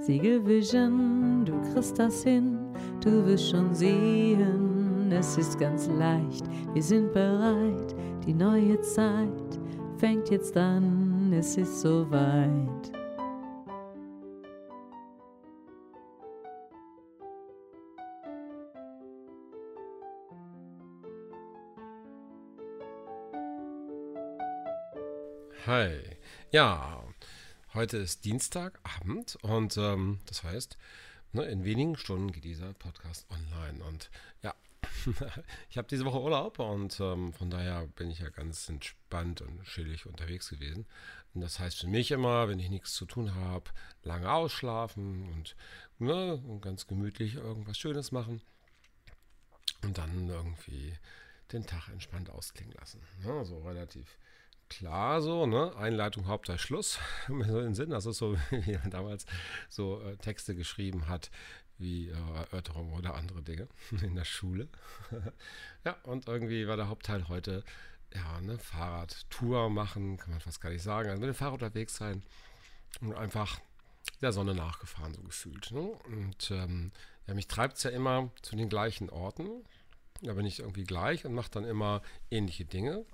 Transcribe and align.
Siegel 0.00 0.46
Vision, 0.46 1.44
du 1.44 1.60
kriegst 1.72 1.98
das 1.98 2.22
hin, 2.22 2.58
du 3.00 3.26
wirst 3.26 3.50
schon 3.50 3.74
sehen, 3.74 5.12
es 5.12 5.36
ist 5.36 5.58
ganz 5.58 5.88
leicht, 5.88 6.44
wir 6.72 6.82
sind 6.82 7.12
bereit, 7.12 7.94
die 8.26 8.32
neue 8.32 8.80
Zeit 8.80 9.58
fängt 9.98 10.30
jetzt 10.30 10.56
an, 10.56 11.32
es 11.32 11.56
ist 11.56 11.80
soweit. 11.80 12.92
Hi. 25.66 25.90
Ja, 26.50 26.97
heute 27.74 27.98
ist 27.98 28.24
Dienstagabend 28.24 29.36
und 29.42 29.76
ähm, 29.76 30.20
das 30.26 30.42
heißt, 30.42 30.78
ne, 31.32 31.44
in 31.44 31.64
wenigen 31.64 31.96
Stunden 31.96 32.32
geht 32.32 32.44
dieser 32.44 32.72
Podcast 32.74 33.26
online. 33.30 33.84
Und 33.84 34.10
ja, 34.42 34.54
ich 35.70 35.78
habe 35.78 35.88
diese 35.88 36.04
Woche 36.04 36.20
Urlaub 36.20 36.58
und 36.58 36.98
ähm, 37.00 37.32
von 37.32 37.50
daher 37.50 37.86
bin 37.88 38.10
ich 38.10 38.20
ja 38.20 38.30
ganz 38.30 38.68
entspannt 38.68 39.40
und 39.40 39.62
chillig 39.64 40.06
unterwegs 40.06 40.48
gewesen. 40.50 40.86
Und 41.34 41.42
das 41.42 41.58
heißt 41.58 41.78
für 41.78 41.88
mich 41.88 42.10
immer, 42.10 42.48
wenn 42.48 42.58
ich 42.58 42.70
nichts 42.70 42.94
zu 42.94 43.04
tun 43.04 43.34
habe, 43.34 43.70
lange 44.02 44.32
ausschlafen 44.32 45.28
und, 45.32 45.56
ne, 45.98 46.34
und 46.34 46.60
ganz 46.62 46.86
gemütlich 46.86 47.34
irgendwas 47.34 47.78
Schönes 47.78 48.12
machen 48.12 48.40
und 49.82 49.98
dann 49.98 50.28
irgendwie 50.28 50.94
den 51.52 51.66
Tag 51.66 51.88
entspannt 51.88 52.30
ausklingen 52.30 52.74
lassen. 52.78 53.02
Ne, 53.22 53.44
so 53.44 53.58
relativ 53.60 54.18
klar 54.68 55.22
so, 55.22 55.46
ne? 55.46 55.74
Einleitung, 55.76 56.26
Hauptteil, 56.26 56.58
Schluss. 56.58 56.98
den 57.28 57.74
Sinn. 57.74 57.90
Das 57.90 58.06
ist 58.06 58.18
so, 58.18 58.36
wie 58.50 58.76
man 58.76 58.90
damals 58.90 59.26
so 59.68 60.00
äh, 60.02 60.16
Texte 60.16 60.54
geschrieben 60.54 61.08
hat, 61.08 61.30
wie 61.78 62.08
äh, 62.08 62.14
Erörterung 62.34 62.92
oder 62.92 63.14
andere 63.14 63.42
Dinge 63.42 63.68
in 64.02 64.14
der 64.14 64.24
Schule. 64.24 64.68
ja, 65.84 65.96
und 66.04 66.28
irgendwie 66.28 66.66
war 66.66 66.76
der 66.76 66.88
Hauptteil 66.88 67.28
heute, 67.28 67.64
ja, 68.14 68.36
eine 68.36 68.58
Fahrradtour 68.58 69.70
machen, 69.70 70.16
kann 70.16 70.30
man 70.30 70.40
fast 70.40 70.60
gar 70.60 70.70
nicht 70.70 70.82
sagen. 70.82 71.10
Also 71.10 71.20
mit 71.20 71.28
dem 71.28 71.34
Fahrrad 71.34 71.54
unterwegs 71.54 71.96
sein 71.96 72.22
und 73.00 73.14
einfach 73.14 73.60
der 74.20 74.32
Sonne 74.32 74.54
nachgefahren, 74.54 75.14
so 75.14 75.22
gefühlt. 75.22 75.70
Ne? 75.70 75.80
Und 75.80 76.50
ähm, 76.50 76.92
ja, 77.26 77.34
mich 77.34 77.46
treibt 77.46 77.76
es 77.76 77.82
ja 77.82 77.90
immer 77.90 78.30
zu 78.42 78.56
den 78.56 78.68
gleichen 78.68 79.10
Orten. 79.10 79.64
Da 80.22 80.32
bin 80.32 80.46
ich 80.46 80.60
irgendwie 80.60 80.84
gleich 80.84 81.24
und 81.24 81.34
mache 81.34 81.50
dann 81.50 81.64
immer 81.64 82.02
ähnliche 82.30 82.64
Dinge. 82.64 83.04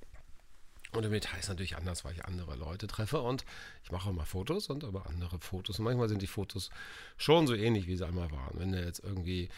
Und 0.96 1.10
Detail 1.10 1.38
ist 1.38 1.48
natürlich 1.48 1.76
anders, 1.76 2.04
weil 2.04 2.12
ich 2.14 2.24
andere 2.24 2.56
Leute 2.56 2.86
treffe 2.86 3.20
und 3.20 3.44
ich 3.82 3.90
mache 3.90 4.10
immer 4.10 4.26
Fotos 4.26 4.68
und 4.68 4.84
aber 4.84 5.06
andere 5.06 5.38
Fotos. 5.40 5.78
Und 5.78 5.84
manchmal 5.84 6.08
sind 6.08 6.22
die 6.22 6.26
Fotos 6.26 6.70
schon 7.16 7.46
so 7.46 7.54
ähnlich, 7.54 7.86
wie 7.86 7.96
sie 7.96 8.06
einmal 8.06 8.30
waren. 8.30 8.58
Wenn 8.58 8.72
du 8.72 8.84
jetzt 8.84 9.00
irgendwie 9.00 9.48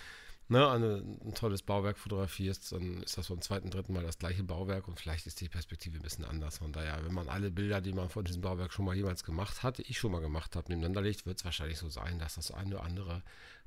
ne, 0.49 0.71
eine, 0.71 1.03
ein 1.25 1.35
tolles 1.35 1.63
Bauwerk 1.63 1.99
fotografierst, 1.99 2.73
dann 2.73 3.03
ist 3.03 3.19
das 3.19 3.27
vom 3.27 3.41
zweiten, 3.41 3.71
dritten 3.71 3.93
Mal 3.93 4.03
das 4.03 4.19
gleiche 4.19 4.43
Bauwerk 4.43 4.89
und 4.89 4.99
vielleicht 4.99 5.27
ist 5.27 5.41
die 5.41 5.49
Perspektive 5.49 5.97
ein 5.97 6.03
bisschen 6.03 6.25
anders. 6.25 6.59
Von 6.59 6.73
daher, 6.73 7.05
wenn 7.05 7.15
man 7.15 7.29
alle 7.29 7.51
Bilder, 7.51 7.81
die 7.81 7.93
man 7.93 8.09
von 8.09 8.25
diesem 8.25 8.43
Bauwerk 8.43 8.73
schon 8.73 8.85
mal 8.85 8.95
jemals 8.95 9.25
gemacht 9.25 9.63
hat, 9.63 9.79
ich 9.81 9.99
schon 9.99 10.13
mal 10.13 10.21
gemacht 10.21 10.57
habe, 10.57 10.69
nebeneinander 10.69 11.03
legt, 11.03 11.27
wird 11.27 11.39
es 11.39 11.45
wahrscheinlich 11.45 11.79
so 11.79 11.89
sein, 11.89 12.19
dass 12.19 12.37
das 12.37 12.51
eine 12.51 12.77
oder 12.77 12.85
andere 12.85 13.23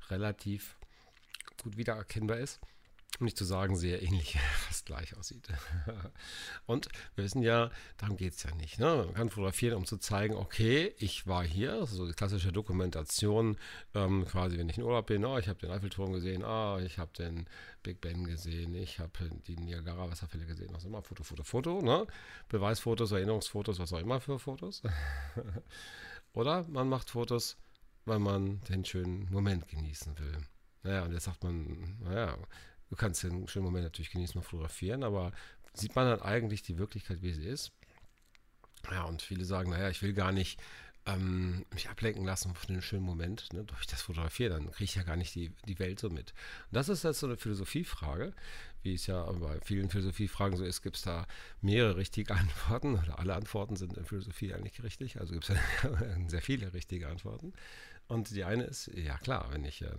relativ 0.08 0.76
gut 1.62 1.76
wiedererkennbar 1.76 2.38
ist 2.38 2.60
um 3.20 3.26
nicht 3.26 3.36
zu 3.36 3.44
sagen, 3.44 3.76
sehr 3.76 4.02
ähnlich, 4.02 4.38
fast 4.66 4.86
gleich 4.86 5.16
aussieht. 5.16 5.46
Und 6.66 6.88
wir 7.14 7.24
wissen 7.24 7.42
ja, 7.42 7.70
darum 7.98 8.16
geht 8.16 8.34
es 8.34 8.42
ja 8.42 8.54
nicht. 8.54 8.78
Ne? 8.78 9.04
Man 9.06 9.14
kann 9.14 9.30
fotografieren, 9.30 9.76
um 9.76 9.84
zu 9.84 9.98
zeigen, 9.98 10.34
okay, 10.34 10.94
ich 10.98 11.26
war 11.26 11.44
hier, 11.44 11.86
so 11.86 12.06
die 12.06 12.14
klassische 12.14 12.52
Dokumentation, 12.52 13.56
ähm, 13.94 14.24
quasi, 14.26 14.58
wenn 14.58 14.68
ich 14.68 14.78
in 14.78 14.84
Urlaub 14.84 15.06
bin, 15.06 15.24
oh, 15.24 15.38
ich 15.38 15.48
habe 15.48 15.58
den 15.58 15.70
Eiffelturm 15.70 16.12
gesehen, 16.12 16.44
ah, 16.44 16.78
ich 16.80 16.98
habe 16.98 17.12
den 17.16 17.46
Big 17.82 18.00
Ben 18.00 18.24
gesehen, 18.24 18.74
ich 18.74 18.98
habe 18.98 19.30
die 19.46 19.56
Niagara-Wasserfälle 19.56 20.46
gesehen, 20.46 20.70
was 20.72 20.84
immer, 20.84 21.02
Foto, 21.02 21.22
Foto, 21.22 21.42
Foto, 21.44 21.80
ne? 21.82 22.06
Beweisfotos, 22.48 23.12
Erinnerungsfotos, 23.12 23.78
was 23.78 23.92
auch 23.92 24.00
immer 24.00 24.20
für 24.20 24.38
Fotos. 24.38 24.82
Oder 26.32 26.64
man 26.68 26.88
macht 26.88 27.10
Fotos, 27.10 27.56
weil 28.04 28.18
man 28.18 28.60
den 28.62 28.84
schönen 28.84 29.30
Moment 29.30 29.68
genießen 29.68 30.18
will. 30.18 30.38
Naja, 30.82 31.04
und 31.04 31.12
jetzt 31.12 31.24
sagt 31.24 31.42
man, 31.42 31.98
naja, 32.00 32.36
Du 32.90 32.96
kannst 32.96 33.22
den 33.22 33.48
schönen 33.48 33.64
Moment 33.64 33.84
natürlich 33.84 34.10
genießen 34.10 34.36
und 34.36 34.44
fotografieren, 34.44 35.04
aber 35.04 35.32
sieht 35.74 35.94
man 35.94 36.06
dann 36.06 36.22
eigentlich 36.22 36.62
die 36.62 36.76
Wirklichkeit, 36.76 37.22
wie 37.22 37.32
sie 37.32 37.46
ist? 37.46 37.72
Ja, 38.90 39.04
und 39.04 39.22
viele 39.22 39.44
sagen, 39.44 39.70
naja, 39.70 39.88
ich 39.88 40.02
will 40.02 40.12
gar 40.12 40.32
nicht 40.32 40.60
ähm, 41.06 41.64
mich 41.72 41.88
ablenken 41.88 42.24
lassen 42.24 42.54
von 42.54 42.74
dem 42.74 42.82
schönen 42.82 43.04
Moment, 43.04 43.52
ne, 43.52 43.64
durch 43.64 43.86
das 43.86 44.02
Fotografieren, 44.02 44.64
dann 44.64 44.72
kriege 44.72 44.84
ich 44.84 44.94
ja 44.96 45.02
gar 45.02 45.16
nicht 45.16 45.34
die, 45.34 45.52
die 45.66 45.78
Welt 45.78 45.98
so 45.98 46.10
mit. 46.10 46.32
Und 46.70 46.74
das 46.74 46.88
ist 46.88 47.04
jetzt 47.04 47.20
so 47.20 47.26
eine 47.26 47.36
Philosophiefrage, 47.36 48.34
wie 48.82 48.94
es 48.94 49.06
ja 49.06 49.22
bei 49.32 49.60
vielen 49.60 49.90
Philosophiefragen 49.90 50.56
so 50.56 50.64
ist, 50.64 50.82
gibt 50.82 50.96
es 50.96 51.02
da 51.02 51.26
mehrere 51.60 51.96
richtige 51.96 52.34
Antworten 52.34 52.98
oder 52.98 53.18
alle 53.18 53.34
Antworten 53.34 53.76
sind 53.76 53.96
in 53.96 54.04
Philosophie 54.04 54.54
eigentlich 54.54 54.82
richtig, 54.82 55.20
also 55.20 55.32
gibt 55.32 55.48
es 55.50 55.56
sehr 56.28 56.42
viele 56.42 56.72
richtige 56.72 57.08
Antworten. 57.08 57.52
Und 58.10 58.34
die 58.34 58.42
eine 58.42 58.64
ist, 58.64 58.88
ja 58.88 59.16
klar, 59.18 59.46
wenn 59.52 59.64
ich 59.64 59.82
äh, 59.82 59.92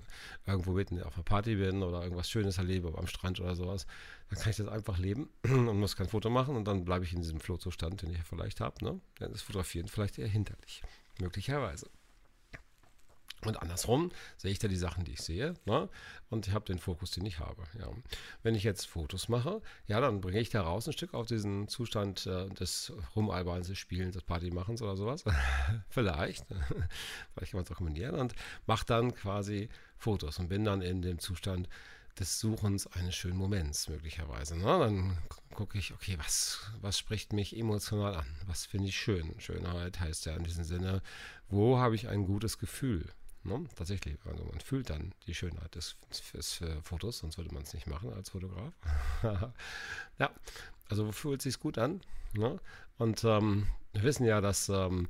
irgendwo 0.45 0.73
mitten 0.73 1.01
auf 1.01 1.15
einer 1.15 1.23
Party 1.23 1.55
bin 1.55 1.81
oder 1.81 2.03
irgendwas 2.03 2.29
Schönes 2.29 2.57
erlebe, 2.57 2.93
am 2.97 3.07
Strand 3.07 3.39
oder 3.39 3.55
sowas, 3.55 3.87
dann 4.29 4.37
kann 4.37 4.49
ich 4.49 4.57
das 4.57 4.67
einfach 4.67 4.97
leben 4.97 5.29
und 5.43 5.79
muss 5.79 5.95
kein 5.95 6.09
Foto 6.09 6.29
machen 6.29 6.57
und 6.57 6.65
dann 6.65 6.83
bleibe 6.83 7.05
ich 7.05 7.13
in 7.13 7.21
diesem 7.21 7.39
Flohzustand, 7.39 8.01
den 8.01 8.13
ich 8.13 8.21
vielleicht 8.23 8.59
habe. 8.59 8.83
Ne? 8.83 8.99
Dann 9.19 9.31
ist 9.31 9.43
Fotografieren 9.43 9.87
vielleicht 9.87 10.19
eher 10.19 10.27
hinderlich, 10.27 10.83
möglicherweise. 11.21 11.89
Und 13.45 13.61
andersrum 13.61 14.11
sehe 14.37 14.51
ich 14.51 14.59
da 14.59 14.67
die 14.67 14.75
Sachen, 14.75 15.03
die 15.03 15.13
ich 15.13 15.21
sehe, 15.21 15.55
ne? 15.65 15.89
und 16.29 16.47
ich 16.47 16.53
habe 16.53 16.65
den 16.65 16.77
Fokus, 16.77 17.11
den 17.11 17.25
ich 17.25 17.39
habe. 17.39 17.63
Ja. 17.79 17.87
Wenn 18.43 18.53
ich 18.53 18.63
jetzt 18.63 18.85
Fotos 18.85 19.29
mache, 19.29 19.61
ja, 19.87 19.99
dann 19.99 20.21
bringe 20.21 20.39
ich 20.39 20.49
da 20.49 20.61
raus 20.61 20.87
ein 20.87 20.93
Stück 20.93 21.13
auf 21.13 21.25
diesen 21.25 21.67
Zustand 21.67 22.27
äh, 22.27 22.49
des 22.49 22.93
Rumalberns, 23.15 23.67
des 23.67 23.79
Spielens, 23.79 24.13
des 24.13 24.23
Partymachens 24.23 24.81
oder 24.81 24.95
sowas. 24.95 25.23
Vielleicht. 25.89 26.45
Vielleicht 27.33 27.51
kann 27.51 27.57
man 27.57 27.63
es 27.63 27.71
auch 27.71 27.77
kombinieren 27.77 28.15
und 28.15 28.35
mache 28.67 28.85
dann 28.85 29.15
quasi 29.15 29.69
Fotos 29.97 30.37
und 30.39 30.47
bin 30.47 30.63
dann 30.63 30.81
in 30.81 31.01
dem 31.01 31.17
Zustand 31.17 31.67
des 32.19 32.39
Suchens 32.39 32.87
eines 32.87 33.15
schönen 33.15 33.37
Moments 33.37 33.89
möglicherweise. 33.89 34.57
Ne? 34.57 34.65
Dann 34.65 35.17
gucke 35.53 35.77
ich, 35.77 35.93
okay, 35.93 36.17
was, 36.17 36.59
was 36.81 36.99
spricht 36.99 37.33
mich 37.33 37.57
emotional 37.57 38.15
an? 38.15 38.25
Was 38.45 38.65
finde 38.65 38.89
ich 38.89 38.97
schön? 38.97 39.33
Schönheit 39.39 39.99
heißt 39.99 40.25
ja 40.25 40.35
in 40.35 40.43
diesem 40.43 40.63
Sinne, 40.63 41.01
wo 41.49 41.77
habe 41.77 41.95
ich 41.95 42.07
ein 42.07 42.25
gutes 42.25 42.57
Gefühl? 42.59 43.07
Ne? 43.43 43.65
Tatsächlich, 43.75 44.17
also 44.25 44.43
man 44.43 44.59
fühlt 44.59 44.89
dann 44.89 45.13
die 45.25 45.33
Schönheit 45.33 45.73
des, 45.75 45.95
des 46.33 46.61
Fotos, 46.83 47.19
sonst 47.19 47.37
würde 47.37 47.53
man 47.53 47.63
es 47.63 47.73
nicht 47.73 47.87
machen 47.87 48.13
als 48.13 48.29
Fotograf. 48.29 48.73
ja, 50.19 50.29
also 50.89 51.11
fühlt 51.11 51.41
sich 51.41 51.59
gut 51.59 51.77
an? 51.77 52.01
Ne? 52.33 52.59
Und 52.97 53.23
ähm, 53.23 53.67
wir 53.93 54.03
wissen 54.03 54.25
ja, 54.25 54.41
dass 54.41 54.69
ähm, 54.69 55.07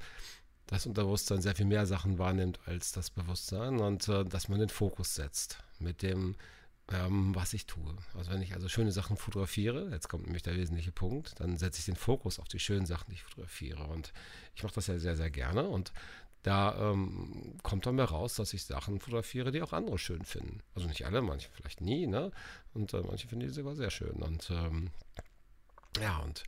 das 0.67 0.85
Unterbewusstsein 0.85 1.41
sehr 1.41 1.55
viel 1.55 1.65
mehr 1.65 1.85
Sachen 1.85 2.17
wahrnimmt 2.17 2.59
als 2.65 2.93
das 2.93 3.09
Bewusstsein 3.09 3.79
und 3.79 4.07
äh, 4.07 4.23
dass 4.23 4.47
man 4.47 4.59
den 4.59 4.69
Fokus 4.69 5.15
setzt 5.15 5.61
mit 5.79 6.01
dem, 6.01 6.35
ähm, 6.89 7.35
was 7.35 7.53
ich 7.53 7.65
tue. 7.65 7.95
Also 8.15 8.31
wenn 8.31 8.41
ich 8.41 8.53
also 8.53 8.69
schöne 8.69 8.93
Sachen 8.93 9.17
fotografiere, 9.17 9.89
jetzt 9.91 10.07
kommt 10.07 10.23
nämlich 10.23 10.43
der 10.43 10.55
wesentliche 10.55 10.93
Punkt, 10.93 11.37
dann 11.41 11.57
setze 11.57 11.79
ich 11.79 11.85
den 11.85 11.97
Fokus 11.97 12.39
auf 12.39 12.47
die 12.47 12.59
schönen 12.59 12.85
Sachen, 12.85 13.09
die 13.09 13.15
ich 13.15 13.23
fotografiere. 13.23 13.83
Und 13.83 14.13
ich 14.55 14.63
mache 14.63 14.75
das 14.75 14.87
ja 14.87 14.97
sehr, 14.97 15.17
sehr 15.17 15.29
gerne 15.29 15.67
und 15.67 15.91
da 16.43 16.91
ähm, 16.91 17.57
kommt 17.61 17.85
dann 17.85 17.95
mehr 17.95 18.05
raus, 18.05 18.35
dass 18.35 18.53
ich 18.53 18.65
Sachen 18.65 18.99
fotografiere, 18.99 19.51
die 19.51 19.61
auch 19.61 19.73
andere 19.73 19.99
schön 19.99 20.25
finden. 20.25 20.61
Also 20.73 20.87
nicht 20.87 21.05
alle, 21.05 21.21
manche 21.21 21.49
vielleicht 21.51 21.81
nie, 21.81 22.07
ne? 22.07 22.31
Und 22.73 22.93
äh, 22.93 23.01
manche 23.01 23.27
finden 23.27 23.47
die 23.47 23.53
sogar 23.53 23.75
sehr 23.75 23.91
schön. 23.91 24.23
Und 24.23 24.49
ähm, 24.49 24.89
ja, 25.99 26.17
und 26.19 26.43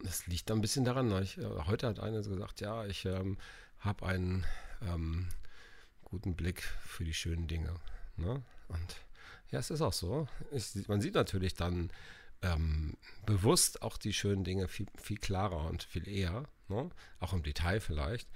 das 0.00 0.26
liegt 0.26 0.48
dann 0.48 0.58
ein 0.58 0.62
bisschen 0.62 0.84
daran. 0.84 1.08
Ne? 1.08 1.22
Ich, 1.22 1.38
äh, 1.38 1.44
heute 1.66 1.88
hat 1.88 1.98
einer 1.98 2.22
gesagt, 2.22 2.60
ja, 2.60 2.86
ich 2.86 3.04
ähm, 3.04 3.36
habe 3.80 4.06
einen 4.06 4.44
ähm, 4.82 5.28
guten 6.04 6.36
Blick 6.36 6.62
für 6.62 7.04
die 7.04 7.14
schönen 7.14 7.48
Dinge. 7.48 7.74
Ne? 8.16 8.42
Und 8.68 8.96
ja, 9.50 9.58
es 9.58 9.70
ist 9.70 9.80
auch 9.80 9.92
so. 9.92 10.28
Ich, 10.52 10.86
man 10.88 11.00
sieht 11.00 11.14
natürlich 11.14 11.54
dann 11.54 11.90
ähm, 12.42 12.96
bewusst 13.24 13.82
auch 13.82 13.96
die 13.96 14.12
schönen 14.12 14.44
Dinge 14.44 14.68
viel, 14.68 14.86
viel 15.00 15.18
klarer 15.18 15.66
und 15.66 15.82
viel 15.82 16.06
eher. 16.06 16.44
Ne? 16.68 16.90
Auch 17.18 17.32
im 17.32 17.42
Detail 17.42 17.80
vielleicht 17.80 18.28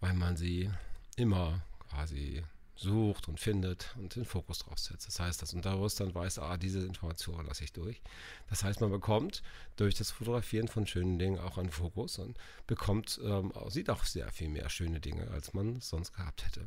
weil 0.00 0.14
man 0.14 0.36
sie 0.36 0.70
immer 1.16 1.62
quasi 1.88 2.42
sucht 2.76 3.28
und 3.28 3.38
findet 3.38 3.94
und 3.98 4.16
den 4.16 4.24
Fokus 4.24 4.60
drauf 4.60 4.78
setzt. 4.78 5.06
Das 5.06 5.20
heißt, 5.20 5.40
das 5.40 5.54
Unterbewusstsein 5.54 6.14
weiß, 6.14 6.40
ah, 6.40 6.56
diese 6.56 6.80
Information 6.80 7.46
lasse 7.46 7.64
ich 7.64 7.72
durch. 7.72 8.02
Das 8.50 8.64
heißt, 8.64 8.80
man 8.80 8.90
bekommt 8.90 9.42
durch 9.76 9.94
das 9.94 10.10
Fotografieren 10.10 10.68
von 10.68 10.86
schönen 10.86 11.18
Dingen 11.18 11.38
auch 11.38 11.56
einen 11.56 11.70
Fokus 11.70 12.18
und 12.18 12.36
bekommt, 12.66 13.20
ähm, 13.24 13.52
sieht 13.68 13.90
auch 13.90 14.04
sehr 14.04 14.30
viel 14.32 14.48
mehr 14.48 14.68
schöne 14.70 15.00
Dinge, 15.00 15.30
als 15.30 15.54
man 15.54 15.80
sonst 15.80 16.12
gehabt 16.14 16.44
hätte. 16.44 16.64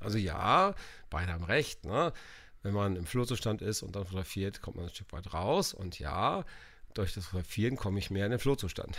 Also 0.00 0.16
ja, 0.16 0.74
beide 1.10 1.32
haben 1.32 1.44
recht. 1.44 1.84
Ne? 1.84 2.12
Wenn 2.62 2.74
man 2.74 2.96
im 2.96 3.06
Flohzustand 3.06 3.60
ist 3.60 3.82
und 3.82 3.96
dann 3.96 4.04
fotografiert, 4.04 4.62
kommt 4.62 4.76
man 4.76 4.86
ein 4.86 4.94
Stück 4.94 5.12
weit 5.12 5.32
raus 5.32 5.74
und 5.74 5.98
ja, 5.98 6.44
durch 6.94 7.14
das 7.14 7.26
Fotografieren 7.26 7.76
komme 7.76 7.98
ich 7.98 8.10
mehr 8.10 8.24
in 8.24 8.30
den 8.30 8.40
Flohzustand. 8.40 8.96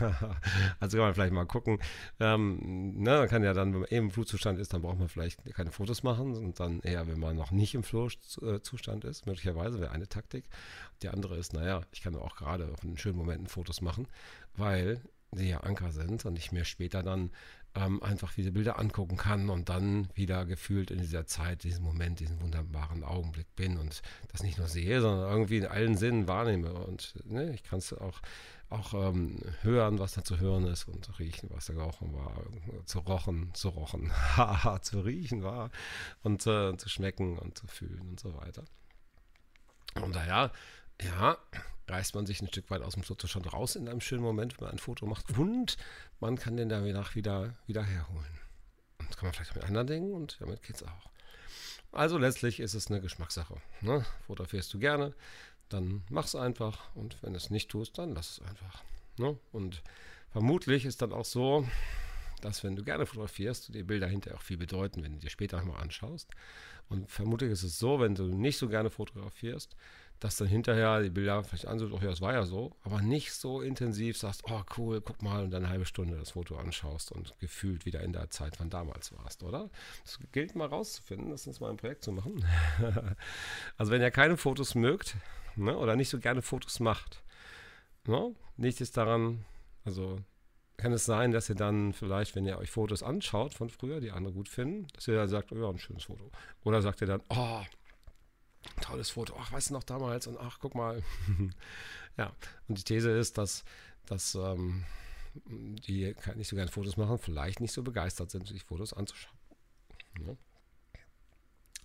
also 0.80 0.96
kann 0.96 1.06
man 1.06 1.14
vielleicht 1.14 1.32
mal 1.32 1.46
gucken. 1.46 1.78
Ähm, 2.18 2.94
ne, 2.96 3.18
man 3.18 3.28
kann 3.28 3.42
ja 3.42 3.52
dann, 3.52 3.72
wenn 3.72 3.80
man 3.80 3.88
eben 3.90 4.06
im 4.06 4.10
Flohzustand 4.10 4.58
ist, 4.58 4.72
dann 4.72 4.82
braucht 4.82 4.98
man 4.98 5.08
vielleicht 5.08 5.44
keine 5.54 5.72
Fotos 5.72 6.02
machen 6.02 6.34
und 6.34 6.60
dann 6.60 6.80
eher, 6.80 7.06
wenn 7.06 7.20
man 7.20 7.36
noch 7.36 7.50
nicht 7.50 7.74
im 7.74 7.82
Flohzustand 7.82 9.04
ist, 9.04 9.26
möglicherweise 9.26 9.80
wäre 9.80 9.92
eine 9.92 10.08
Taktik. 10.08 10.44
Die 11.02 11.08
andere 11.08 11.36
ist, 11.36 11.52
naja, 11.52 11.82
ich 11.92 12.02
kann 12.02 12.16
auch 12.16 12.36
gerade 12.36 12.72
in 12.82 12.96
schönen 12.98 13.18
Momenten 13.18 13.46
Fotos 13.46 13.80
machen, 13.80 14.06
weil 14.56 15.00
die 15.32 15.48
ja 15.48 15.58
Anker 15.60 15.92
sind 15.92 16.24
und 16.24 16.36
ich 16.38 16.52
mir 16.52 16.64
später 16.64 17.02
dann 17.02 17.30
ähm, 17.74 18.02
einfach 18.02 18.32
diese 18.34 18.52
Bilder 18.52 18.78
angucken 18.78 19.16
kann 19.16 19.48
und 19.48 19.68
dann 19.68 20.08
wieder 20.14 20.44
gefühlt 20.44 20.90
in 20.90 20.98
dieser 20.98 21.26
Zeit, 21.26 21.62
diesen 21.62 21.84
Moment, 21.84 22.20
diesen 22.20 22.40
wunderbaren 22.40 23.04
Augenblick 23.04 23.54
bin 23.54 23.78
und 23.78 24.02
das 24.32 24.42
nicht 24.42 24.58
nur 24.58 24.66
sehe, 24.66 25.00
sondern 25.00 25.30
irgendwie 25.30 25.58
in 25.58 25.66
allen 25.66 25.96
Sinnen 25.96 26.26
wahrnehme. 26.26 26.72
Und 26.72 27.14
ne, 27.24 27.52
ich 27.52 27.62
kann 27.62 27.78
es 27.78 27.92
auch, 27.92 28.20
auch 28.68 28.94
ähm, 28.94 29.38
hören, 29.62 29.98
was 29.98 30.14
da 30.14 30.24
zu 30.24 30.38
hören 30.38 30.66
ist 30.66 30.88
und 30.88 31.18
riechen, 31.18 31.48
was 31.52 31.66
da 31.66 31.74
gerochen 31.74 32.12
war, 32.12 32.42
zu 32.86 32.98
rochen, 33.00 33.54
zu 33.54 33.68
rochen, 33.68 34.10
zu 34.82 35.00
riechen 35.00 35.42
war 35.42 35.70
und 36.22 36.46
äh, 36.46 36.76
zu 36.76 36.88
schmecken 36.88 37.38
und 37.38 37.56
zu 37.56 37.66
fühlen 37.66 38.08
und 38.08 38.20
so 38.20 38.36
weiter. 38.36 38.64
Und 39.94 40.14
daher, 40.14 40.52
ja, 41.02 41.38
reißt 41.88 42.14
man 42.14 42.26
sich 42.26 42.40
ein 42.40 42.48
Stück 42.48 42.70
weit 42.70 42.82
aus 42.82 42.94
dem 42.94 43.02
Fotostand 43.02 43.52
raus 43.52 43.76
in 43.76 43.88
einem 43.88 44.00
schönen 44.00 44.22
Moment, 44.22 44.58
wenn 44.58 44.66
man 44.66 44.74
ein 44.74 44.78
Foto 44.78 45.06
macht. 45.06 45.36
Und 45.36 45.76
man 46.20 46.36
kann 46.36 46.56
den 46.56 46.68
danach 46.68 47.14
wieder, 47.14 47.54
wieder 47.66 47.82
herholen. 47.82 48.38
Und 48.98 49.10
das 49.10 49.16
kann 49.16 49.26
man 49.26 49.34
vielleicht 49.34 49.54
mit 49.54 49.64
anderen 49.64 49.86
Dingen 49.86 50.12
und 50.12 50.36
damit 50.40 50.62
geht 50.62 50.76
es 50.76 50.82
auch. 50.82 51.10
Also 51.92 52.18
letztlich 52.18 52.60
ist 52.60 52.74
es 52.74 52.88
eine 52.88 53.00
Geschmackssache. 53.00 53.56
Ne? 53.80 54.04
Fotografierst 54.26 54.72
du 54.72 54.78
gerne, 54.78 55.14
dann 55.68 56.02
mach 56.08 56.26
es 56.26 56.34
einfach. 56.34 56.94
Und 56.94 57.20
wenn 57.22 57.34
es 57.34 57.50
nicht 57.50 57.68
tust, 57.68 57.98
dann 57.98 58.14
lass 58.14 58.30
es 58.30 58.40
einfach. 58.40 58.84
Ne? 59.18 59.36
Und 59.50 59.82
vermutlich 60.30 60.84
ist 60.84 61.02
dann 61.02 61.12
auch 61.12 61.24
so, 61.24 61.66
dass 62.40 62.62
wenn 62.62 62.76
du 62.76 62.84
gerne 62.84 63.06
fotografierst, 63.06 63.74
die 63.74 63.82
Bilder 63.82 64.06
hinterher 64.06 64.38
auch 64.38 64.42
viel 64.42 64.56
bedeuten, 64.56 65.02
wenn 65.02 65.14
du 65.14 65.18
dir 65.18 65.30
später 65.30 65.58
nochmal 65.58 65.82
anschaust. 65.82 66.30
Und 66.88 67.10
vermutlich 67.10 67.50
ist 67.50 67.62
es 67.62 67.78
so, 67.78 68.00
wenn 68.00 68.14
du 68.14 68.24
nicht 68.24 68.58
so 68.58 68.68
gerne 68.68 68.90
fotografierst, 68.90 69.76
dass 70.20 70.36
dann 70.36 70.48
hinterher 70.48 71.00
die 71.02 71.10
Bilder 71.10 71.42
vielleicht 71.42 71.66
ansieht, 71.66 71.90
ach 71.96 72.02
ja, 72.02 72.10
es 72.10 72.20
war 72.20 72.34
ja 72.34 72.44
so, 72.44 72.76
aber 72.82 73.00
nicht 73.00 73.32
so 73.32 73.62
intensiv 73.62 74.18
sagst, 74.18 74.44
oh 74.44 74.62
cool, 74.76 75.00
guck 75.00 75.22
mal 75.22 75.42
und 75.42 75.50
dann 75.50 75.64
eine 75.64 75.72
halbe 75.72 75.86
Stunde 75.86 76.16
das 76.16 76.32
Foto 76.32 76.56
anschaust 76.56 77.10
und 77.10 77.34
gefühlt 77.40 77.86
wieder 77.86 78.02
in 78.02 78.12
der 78.12 78.28
Zeit 78.30 78.56
von 78.56 78.68
damals 78.68 79.16
warst, 79.16 79.42
oder? 79.42 79.70
Das 80.04 80.18
gilt 80.32 80.54
mal 80.54 80.68
rauszufinden, 80.68 81.30
das 81.30 81.46
ist 81.46 81.60
mal 81.60 81.70
ein 81.70 81.78
Projekt 81.78 82.04
zu 82.04 82.12
machen. 82.12 82.44
also 83.78 83.90
wenn 83.90 84.02
ihr 84.02 84.10
keine 84.10 84.36
Fotos 84.36 84.74
mögt 84.74 85.16
ne, 85.56 85.76
oder 85.76 85.96
nicht 85.96 86.10
so 86.10 86.18
gerne 86.18 86.42
Fotos 86.42 86.80
macht, 86.80 87.22
ne, 88.06 88.34
nichts 88.58 88.82
ist 88.82 88.98
daran, 88.98 89.44
also 89.84 90.20
kann 90.76 90.92
es 90.92 91.04
sein, 91.04 91.30
dass 91.30 91.48
ihr 91.48 91.54
dann 91.54 91.92
vielleicht, 91.92 92.34
wenn 92.36 92.46
ihr 92.46 92.58
euch 92.58 92.70
Fotos 92.70 93.02
anschaut 93.02 93.54
von 93.54 93.70
früher, 93.70 94.00
die 94.00 94.10
andere 94.10 94.32
gut 94.34 94.48
finden, 94.48 94.86
dass 94.94 95.08
ihr 95.08 95.14
dann 95.14 95.28
sagt, 95.28 95.52
oh 95.52 95.56
ja, 95.56 95.68
ein 95.68 95.78
schönes 95.78 96.04
Foto. 96.04 96.30
Oder 96.64 96.80
sagt 96.80 97.00
ihr 97.02 97.06
dann, 97.06 97.22
oh, 97.28 97.62
tolles 98.80 99.10
Foto, 99.10 99.36
ach, 99.38 99.52
weißt 99.52 99.70
du 99.70 99.74
noch 99.74 99.84
damals 99.84 100.26
und 100.26 100.38
ach, 100.38 100.58
guck 100.60 100.74
mal. 100.74 101.02
ja, 102.16 102.32
und 102.68 102.78
die 102.78 102.84
These 102.84 103.10
ist, 103.10 103.38
dass, 103.38 103.64
dass 104.06 104.34
ähm, 104.34 104.84
die 105.34 106.14
nicht 106.34 106.48
so 106.48 106.56
gerne 106.56 106.70
Fotos 106.70 106.96
machen, 106.96 107.18
vielleicht 107.18 107.60
nicht 107.60 107.72
so 107.72 107.82
begeistert 107.82 108.30
sind, 108.30 108.46
sich 108.46 108.64
Fotos 108.64 108.92
anzuschauen. 108.92 109.36
Ja. 110.26 110.36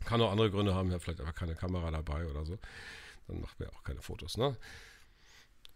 Kann 0.05 0.21
auch 0.21 0.31
andere 0.31 0.51
Gründe 0.51 0.73
haben, 0.75 0.91
ja, 0.91 0.99
vielleicht 0.99 1.19
einfach 1.19 1.35
keine 1.35 1.55
Kamera 1.55 1.89
dabei 1.91 2.27
oder 2.27 2.45
so. 2.45 2.57
Dann 3.27 3.41
machen 3.41 3.55
wir 3.57 3.73
auch 3.73 3.83
keine 3.83 4.01
Fotos, 4.01 4.37
ne? 4.37 4.55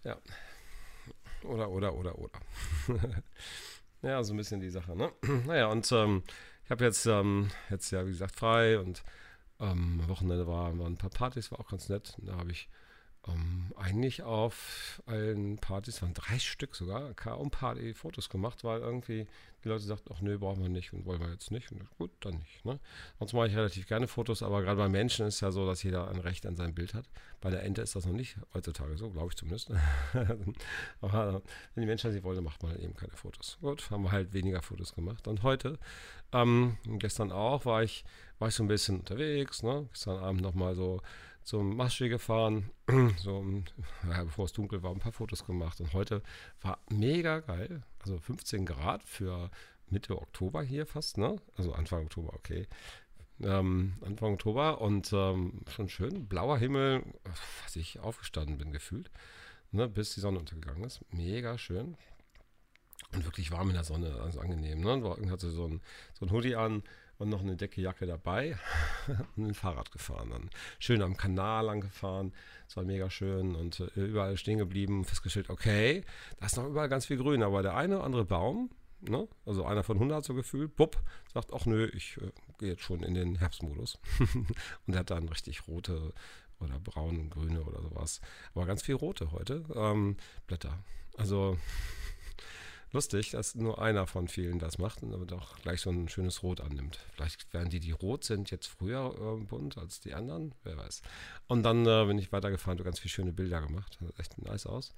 Ja. 0.03 0.17
Oder, 1.43 1.69
oder, 1.69 1.93
oder, 1.93 2.17
oder. 2.17 2.39
ja, 4.01 4.23
so 4.23 4.33
ein 4.33 4.37
bisschen 4.37 4.59
die 4.59 4.69
Sache, 4.69 4.95
ne? 4.95 5.11
naja, 5.45 5.67
und 5.67 5.91
ähm, 5.91 6.23
ich 6.65 6.71
habe 6.71 6.85
jetzt, 6.85 7.05
ähm, 7.05 7.49
jetzt 7.69 7.91
ja, 7.91 8.05
wie 8.05 8.11
gesagt, 8.11 8.35
frei 8.35 8.77
und 8.77 9.03
am 9.59 10.07
Wochenende 10.07 10.47
war, 10.47 10.77
waren 10.79 10.93
ein 10.93 10.97
paar 10.97 11.09
Partys, 11.09 11.51
war 11.51 11.59
auch 11.59 11.69
ganz 11.69 11.89
nett. 11.89 12.17
Da 12.19 12.37
habe 12.37 12.51
ich 12.51 12.69
ähm, 13.27 13.73
eigentlich 13.75 14.23
auf 14.23 15.01
allen 15.05 15.57
Partys, 15.57 16.01
waren 16.01 16.13
drei 16.13 16.39
Stück 16.39 16.75
sogar, 16.75 17.13
K.O.-Party 17.13 17.93
Fotos 17.93 18.29
gemacht, 18.29 18.63
weil 18.63 18.79
irgendwie 18.79 19.27
die 19.63 19.67
Leute 19.67 19.83
sagten, 19.83 20.13
ach 20.13 20.21
nee, 20.21 20.37
brauchen 20.37 20.61
wir 20.61 20.69
nicht 20.69 20.93
und 20.93 21.05
wollen 21.05 21.19
wir 21.19 21.29
jetzt 21.31 21.51
nicht. 21.51 21.71
Und 21.71 21.85
gut, 21.97 22.11
dann 22.21 22.35
nicht. 22.35 22.63
Ne? 22.63 22.79
Sonst 23.19 23.33
mache 23.33 23.47
ich 23.47 23.55
relativ 23.55 23.87
gerne 23.87 24.07
Fotos, 24.07 24.41
aber 24.41 24.61
gerade 24.61 24.77
bei 24.77 24.87
Menschen 24.87 25.25
ist 25.25 25.41
ja 25.41 25.51
so, 25.51 25.65
dass 25.65 25.83
jeder 25.83 26.07
ein 26.09 26.19
Recht 26.19 26.45
an 26.45 26.55
sein 26.55 26.73
Bild 26.73 26.93
hat. 26.93 27.05
Bei 27.41 27.49
der 27.49 27.63
Ente 27.63 27.81
ist 27.81 27.95
das 27.95 28.05
noch 28.05 28.13
nicht 28.13 28.37
heutzutage 28.53 28.97
so, 28.97 29.09
glaube 29.09 29.29
ich 29.29 29.35
zumindest. 29.35 29.71
aber 31.01 31.41
wenn 31.75 31.81
die 31.81 31.87
Menschen 31.87 32.11
sie 32.13 32.23
wollen, 32.23 32.43
macht 32.43 32.63
man 32.63 32.79
eben 32.79 32.95
keine 32.95 33.11
Fotos. 33.11 33.57
Gut, 33.59 33.91
haben 33.91 34.03
wir 34.03 34.11
halt 34.11 34.33
weniger 34.33 34.61
Fotos 34.61 34.95
gemacht. 34.95 35.27
Und 35.27 35.43
heute, 35.43 35.77
ähm, 36.31 36.77
gestern 36.85 37.31
auch, 37.31 37.65
war 37.65 37.83
ich, 37.83 38.05
war 38.39 38.47
ich 38.47 38.55
so 38.55 38.63
ein 38.63 38.69
bisschen 38.69 38.99
unterwegs. 38.99 39.61
Ne? 39.61 39.89
Gestern 39.91 40.23
Abend 40.23 40.41
nochmal 40.41 40.75
so 40.75 41.01
zum 41.43 41.75
Maschsee 41.75 42.09
gefahren, 42.09 42.69
so 43.17 43.43
ja, 44.09 44.23
bevor 44.23 44.45
es 44.45 44.53
dunkel 44.53 44.83
war, 44.83 44.91
ein 44.91 44.99
paar 44.99 45.11
Fotos 45.11 45.45
gemacht. 45.45 45.79
Und 45.81 45.93
heute 45.93 46.21
war 46.61 46.79
mega 46.89 47.39
geil. 47.39 47.83
Also 47.99 48.19
15 48.19 48.65
Grad 48.65 49.03
für 49.03 49.49
Mitte 49.89 50.17
Oktober 50.21 50.61
hier 50.61 50.85
fast, 50.85 51.17
ne? 51.17 51.37
Also 51.57 51.73
Anfang 51.73 52.03
Oktober, 52.03 52.33
okay. 52.33 52.67
Ähm, 53.41 53.93
Anfang 54.01 54.33
Oktober 54.33 54.81
und 54.81 55.11
ähm, 55.13 55.61
schon 55.69 55.89
schön. 55.89 56.27
Blauer 56.27 56.57
Himmel, 56.57 57.03
was 57.63 57.75
ich 57.75 57.99
aufgestanden 57.99 58.57
bin, 58.57 58.71
gefühlt. 58.71 59.09
Ne, 59.71 59.87
bis 59.87 60.15
die 60.15 60.19
Sonne 60.19 60.39
untergegangen 60.39 60.83
ist. 60.83 61.01
Mega 61.11 61.57
schön. 61.57 61.95
Und 63.11 63.25
wirklich 63.25 63.51
warm 63.51 63.69
in 63.69 63.75
der 63.75 63.83
Sonne, 63.83 64.19
also 64.21 64.39
angenehm. 64.39 64.81
Ne? 64.81 65.31
Hatte 65.31 65.49
so 65.49 65.67
ein, 65.67 65.81
so 66.13 66.25
ein 66.25 66.31
Hoodie 66.31 66.55
an, 66.55 66.83
und 67.19 67.29
noch 67.29 67.41
eine 67.41 67.55
Decke 67.55 67.81
Jacke 67.81 68.07
dabei 68.07 68.57
und 69.35 69.45
ein 69.45 69.53
Fahrrad 69.53 69.91
gefahren. 69.91 70.31
Dann 70.31 70.49
schön 70.79 71.01
am 71.01 71.17
Kanal 71.17 71.65
lang 71.65 71.81
gefahren. 71.81 72.33
Es 72.67 72.75
war 72.75 72.83
mega 72.83 73.09
schön 73.09 73.55
und 73.55 73.81
äh, 73.81 73.99
überall 73.99 74.37
stehen 74.37 74.57
geblieben, 74.57 75.05
festgestellt, 75.05 75.49
okay, 75.49 76.03
da 76.39 76.47
ist 76.47 76.57
noch 76.57 76.65
überall 76.65 76.89
ganz 76.89 77.05
viel 77.05 77.17
Grün, 77.17 77.43
aber 77.43 77.61
der 77.61 77.75
eine 77.75 77.97
oder 77.97 78.05
andere 78.05 78.25
Baum, 78.25 78.71
ne, 79.01 79.27
also 79.45 79.65
einer 79.65 79.83
von 79.83 79.97
100 79.97 80.23
so 80.23 80.33
gefühlt, 80.33 80.75
bupp, 80.75 80.97
sagt, 81.31 81.53
ach 81.53 81.65
nö, 81.65 81.89
ich 81.93 82.17
äh, 82.17 82.31
gehe 82.57 82.69
jetzt 82.69 82.83
schon 82.83 83.03
in 83.03 83.13
den 83.13 83.35
Herbstmodus. 83.35 83.99
und 84.87 84.93
er 84.93 84.99
hat 84.99 85.11
dann 85.11 85.27
richtig 85.27 85.67
rote 85.67 86.13
oder 86.59 86.79
braun, 86.79 87.29
grüne 87.29 87.63
oder 87.63 87.81
sowas. 87.81 88.21
Aber 88.53 88.65
ganz 88.65 88.81
viel 88.81 88.95
rote 88.95 89.31
heute, 89.31 89.65
ähm, 89.75 90.15
Blätter. 90.47 90.79
Also 91.17 91.57
lustig, 92.91 93.31
dass 93.31 93.55
nur 93.55 93.81
einer 93.81 94.07
von 94.07 94.27
vielen 94.27 94.59
das 94.59 94.77
macht 94.77 95.03
und 95.03 95.11
damit 95.11 95.31
auch 95.33 95.57
gleich 95.59 95.81
so 95.81 95.89
ein 95.89 96.09
schönes 96.09 96.43
Rot 96.43 96.61
annimmt. 96.61 96.99
Vielleicht 97.13 97.53
werden 97.53 97.69
die, 97.69 97.79
die 97.79 97.91
rot 97.91 98.23
sind, 98.23 98.51
jetzt 98.51 98.67
früher 98.67 99.13
äh, 99.15 99.43
bunt 99.43 99.77
als 99.77 99.99
die 99.99 100.13
anderen, 100.13 100.53
wer 100.63 100.77
weiß. 100.77 101.01
Und 101.47 101.63
dann 101.63 101.85
äh, 101.85 102.05
bin 102.05 102.17
ich 102.17 102.31
weitergefahren, 102.31 102.77
du 102.77 102.83
ganz 102.83 102.99
viele 102.99 103.11
schöne 103.11 103.31
Bilder 103.31 103.61
gemacht, 103.61 103.99
Sah 103.99 104.19
echt 104.19 104.37
nice 104.37 104.65
aus. 104.65 104.93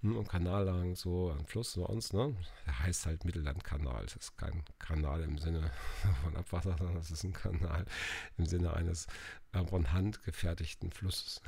Hm, 0.00 0.16
und 0.16 0.28
Kanal 0.28 0.64
lang, 0.64 0.96
so 0.96 1.34
ein 1.36 1.46
Fluss 1.46 1.74
bei 1.74 1.82
uns, 1.82 2.12
ne? 2.12 2.34
Der 2.66 2.78
heißt 2.80 3.06
halt 3.06 3.24
Mittellandkanal. 3.24 4.04
Es 4.04 4.16
ist 4.16 4.36
kein 4.36 4.62
Kanal 4.78 5.22
im 5.22 5.38
Sinne 5.38 5.70
von 6.22 6.36
Abwasser, 6.36 6.76
sondern 6.78 6.96
es 6.98 7.10
ist 7.10 7.24
ein 7.24 7.32
Kanal 7.32 7.84
im 8.36 8.46
Sinne 8.46 8.72
eines 8.74 9.06
von 9.52 9.92
Hand 9.92 10.22
gefertigten 10.24 10.90
Flusses. 10.90 11.40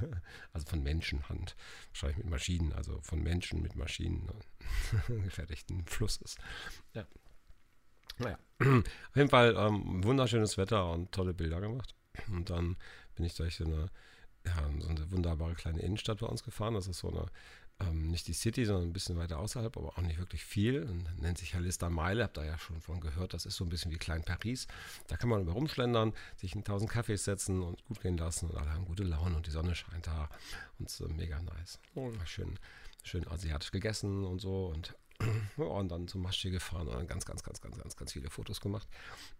Also 0.52 0.66
von 0.66 0.82
Menschenhand. 0.82 1.56
Wahrscheinlich 1.88 2.18
mit 2.18 2.30
Maschinen, 2.30 2.72
also 2.72 3.00
von 3.02 3.22
Menschen 3.22 3.62
mit 3.62 3.76
Maschinen 3.76 4.26
ne? 4.26 5.22
gefertigten 5.24 5.84
Flusses. 5.86 6.36
Ja. 6.94 7.06
Naja, 8.18 8.38
auf 8.60 9.16
jeden 9.16 9.28
Fall 9.28 9.54
ähm, 9.56 10.04
wunderschönes 10.04 10.56
Wetter 10.56 10.90
und 10.90 11.12
tolle 11.12 11.34
Bilder 11.34 11.60
gemacht. 11.60 11.94
Und 12.28 12.50
dann 12.50 12.76
bin 13.14 13.24
ich 13.24 13.34
durch 13.34 13.56
so 13.56 13.64
eine, 13.64 13.90
ja, 14.46 14.70
so 14.78 14.88
eine 14.88 15.10
wunderbare 15.10 15.54
kleine 15.54 15.80
Innenstadt 15.80 16.18
bei 16.18 16.26
uns 16.26 16.42
gefahren. 16.42 16.74
Das 16.74 16.86
ist 16.86 16.98
so 16.98 17.10
eine 17.10 17.26
ähm, 17.78 18.08
nicht 18.08 18.26
die 18.26 18.32
City, 18.32 18.64
sondern 18.64 18.88
ein 18.88 18.92
bisschen 18.92 19.18
weiter 19.18 19.38
außerhalb, 19.38 19.76
aber 19.76 19.88
auch 19.88 20.02
nicht 20.02 20.18
wirklich 20.18 20.44
viel. 20.44 20.82
Und 20.82 21.20
nennt 21.20 21.38
sich 21.38 21.54
Halista 21.54 21.90
Meile, 21.90 22.24
habt 22.24 22.38
ihr 22.38 22.44
ja 22.44 22.58
schon 22.58 22.80
von 22.80 23.00
gehört. 23.00 23.34
Das 23.34 23.44
ist 23.44 23.56
so 23.56 23.64
ein 23.64 23.68
bisschen 23.68 23.92
wie 23.92 23.98
Klein 23.98 24.24
Paris. 24.24 24.66
Da 25.08 25.16
kann 25.16 25.28
man 25.28 25.42
über 25.42 25.52
rumschlendern, 25.52 26.14
sich 26.36 26.54
in 26.54 26.64
tausend 26.64 26.90
Kaffees 26.90 27.24
setzen 27.24 27.62
und 27.62 27.84
gut 27.84 28.00
gehen 28.00 28.16
lassen 28.16 28.48
und 28.48 28.56
alle 28.56 28.72
haben 28.72 28.86
gute 28.86 29.02
Laune 29.02 29.36
und 29.36 29.46
die 29.46 29.50
Sonne 29.50 29.74
scheint 29.74 30.06
da 30.06 30.28
und 30.78 30.88
es 30.88 31.00
ist 31.00 31.08
mega 31.10 31.40
nice. 31.40 31.78
Oh, 31.94 32.10
schön, 32.24 32.58
schön 33.02 33.26
asiatisch 33.28 33.72
gegessen 33.72 34.24
und 34.24 34.40
so 34.40 34.66
und 34.66 34.94
und 35.56 35.88
dann 35.88 36.08
zum 36.08 36.22
Maschsee 36.22 36.50
gefahren 36.50 36.88
und 36.88 36.94
dann 36.94 37.06
ganz, 37.06 37.24
ganz, 37.24 37.42
ganz, 37.42 37.60
ganz, 37.60 37.78
ganz, 37.78 37.96
ganz 37.96 38.12
viele 38.12 38.28
Fotos 38.28 38.60
gemacht. 38.60 38.86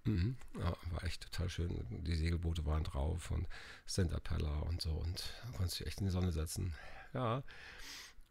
Mhm. 0.05 0.37
Ja, 0.59 0.75
war 0.91 1.05
echt 1.05 1.23
total 1.23 1.51
schön. 1.51 1.85
Die 2.03 2.15
Segelboote 2.15 2.65
waren 2.65 2.85
drauf 2.85 3.31
und 3.31 3.47
Center 3.87 4.21
Pella 4.21 4.61
und 4.61 4.81
so 4.81 4.91
und 4.91 5.35
konntest 5.55 5.81
dich 5.81 5.87
echt 5.87 6.01
in 6.01 6.07
die 6.07 6.13
Sonne 6.13 6.33
setzen. 6.33 6.75
Ja, 7.13 7.43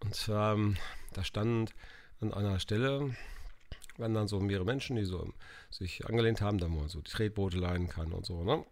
und 0.05 0.29
ähm, 0.29 0.77
da 1.13 1.23
stand 1.23 1.73
an 2.21 2.33
einer 2.33 2.59
Stelle, 2.59 3.15
waren 3.97 4.13
dann 4.13 4.27
so 4.27 4.39
mehrere 4.39 4.65
Menschen, 4.65 4.95
die 4.95 5.05
so 5.05 5.33
sich 5.71 6.05
angelehnt 6.05 6.41
haben, 6.41 6.59
da 6.59 6.67
man 6.67 6.89
so 6.89 7.01
die 7.01 7.11
Tretboote 7.11 7.57
leihen 7.57 7.87
kann 7.87 8.11
und 8.11 8.25
so, 8.25 8.43
ne? 8.43 8.65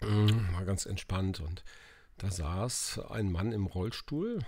Mm, 0.00 0.54
war 0.54 0.64
ganz 0.64 0.86
entspannt 0.86 1.40
und 1.40 1.64
da 2.18 2.30
saß 2.30 3.00
ein 3.10 3.30
Mann 3.30 3.52
im 3.52 3.66
Rollstuhl, 3.66 4.40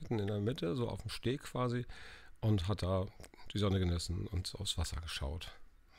mitten 0.00 0.18
in 0.18 0.26
der 0.26 0.40
Mitte, 0.40 0.74
so 0.74 0.88
auf 0.88 1.02
dem 1.02 1.10
Steg 1.10 1.42
quasi, 1.42 1.84
und 2.40 2.68
hat 2.68 2.82
da 2.82 3.06
die 3.52 3.58
Sonne 3.58 3.78
genossen 3.78 4.26
und 4.26 4.54
aufs 4.56 4.78
Wasser 4.78 5.00
geschaut. 5.00 5.50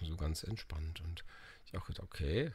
So 0.01 0.15
ganz 0.15 0.43
entspannt. 0.43 1.01
Und 1.01 1.25
ich 1.65 1.77
auch 1.77 1.85
gedacht, 1.85 2.03
okay, 2.03 2.51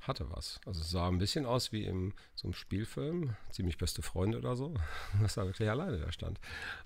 hatte 0.00 0.30
was. 0.30 0.60
Also 0.66 0.80
es 0.80 0.90
sah 0.90 1.08
ein 1.08 1.18
bisschen 1.18 1.46
aus 1.46 1.72
wie 1.72 1.84
in 1.84 2.14
so 2.34 2.48
einem 2.48 2.54
Spielfilm, 2.54 3.36
ziemlich 3.50 3.78
beste 3.78 4.02
Freunde 4.02 4.38
oder 4.38 4.56
so, 4.56 4.74
dass 5.20 5.36
er 5.36 5.46
wirklich 5.46 5.68
alleine 5.68 5.98
da 5.98 6.12
stand. 6.12 6.40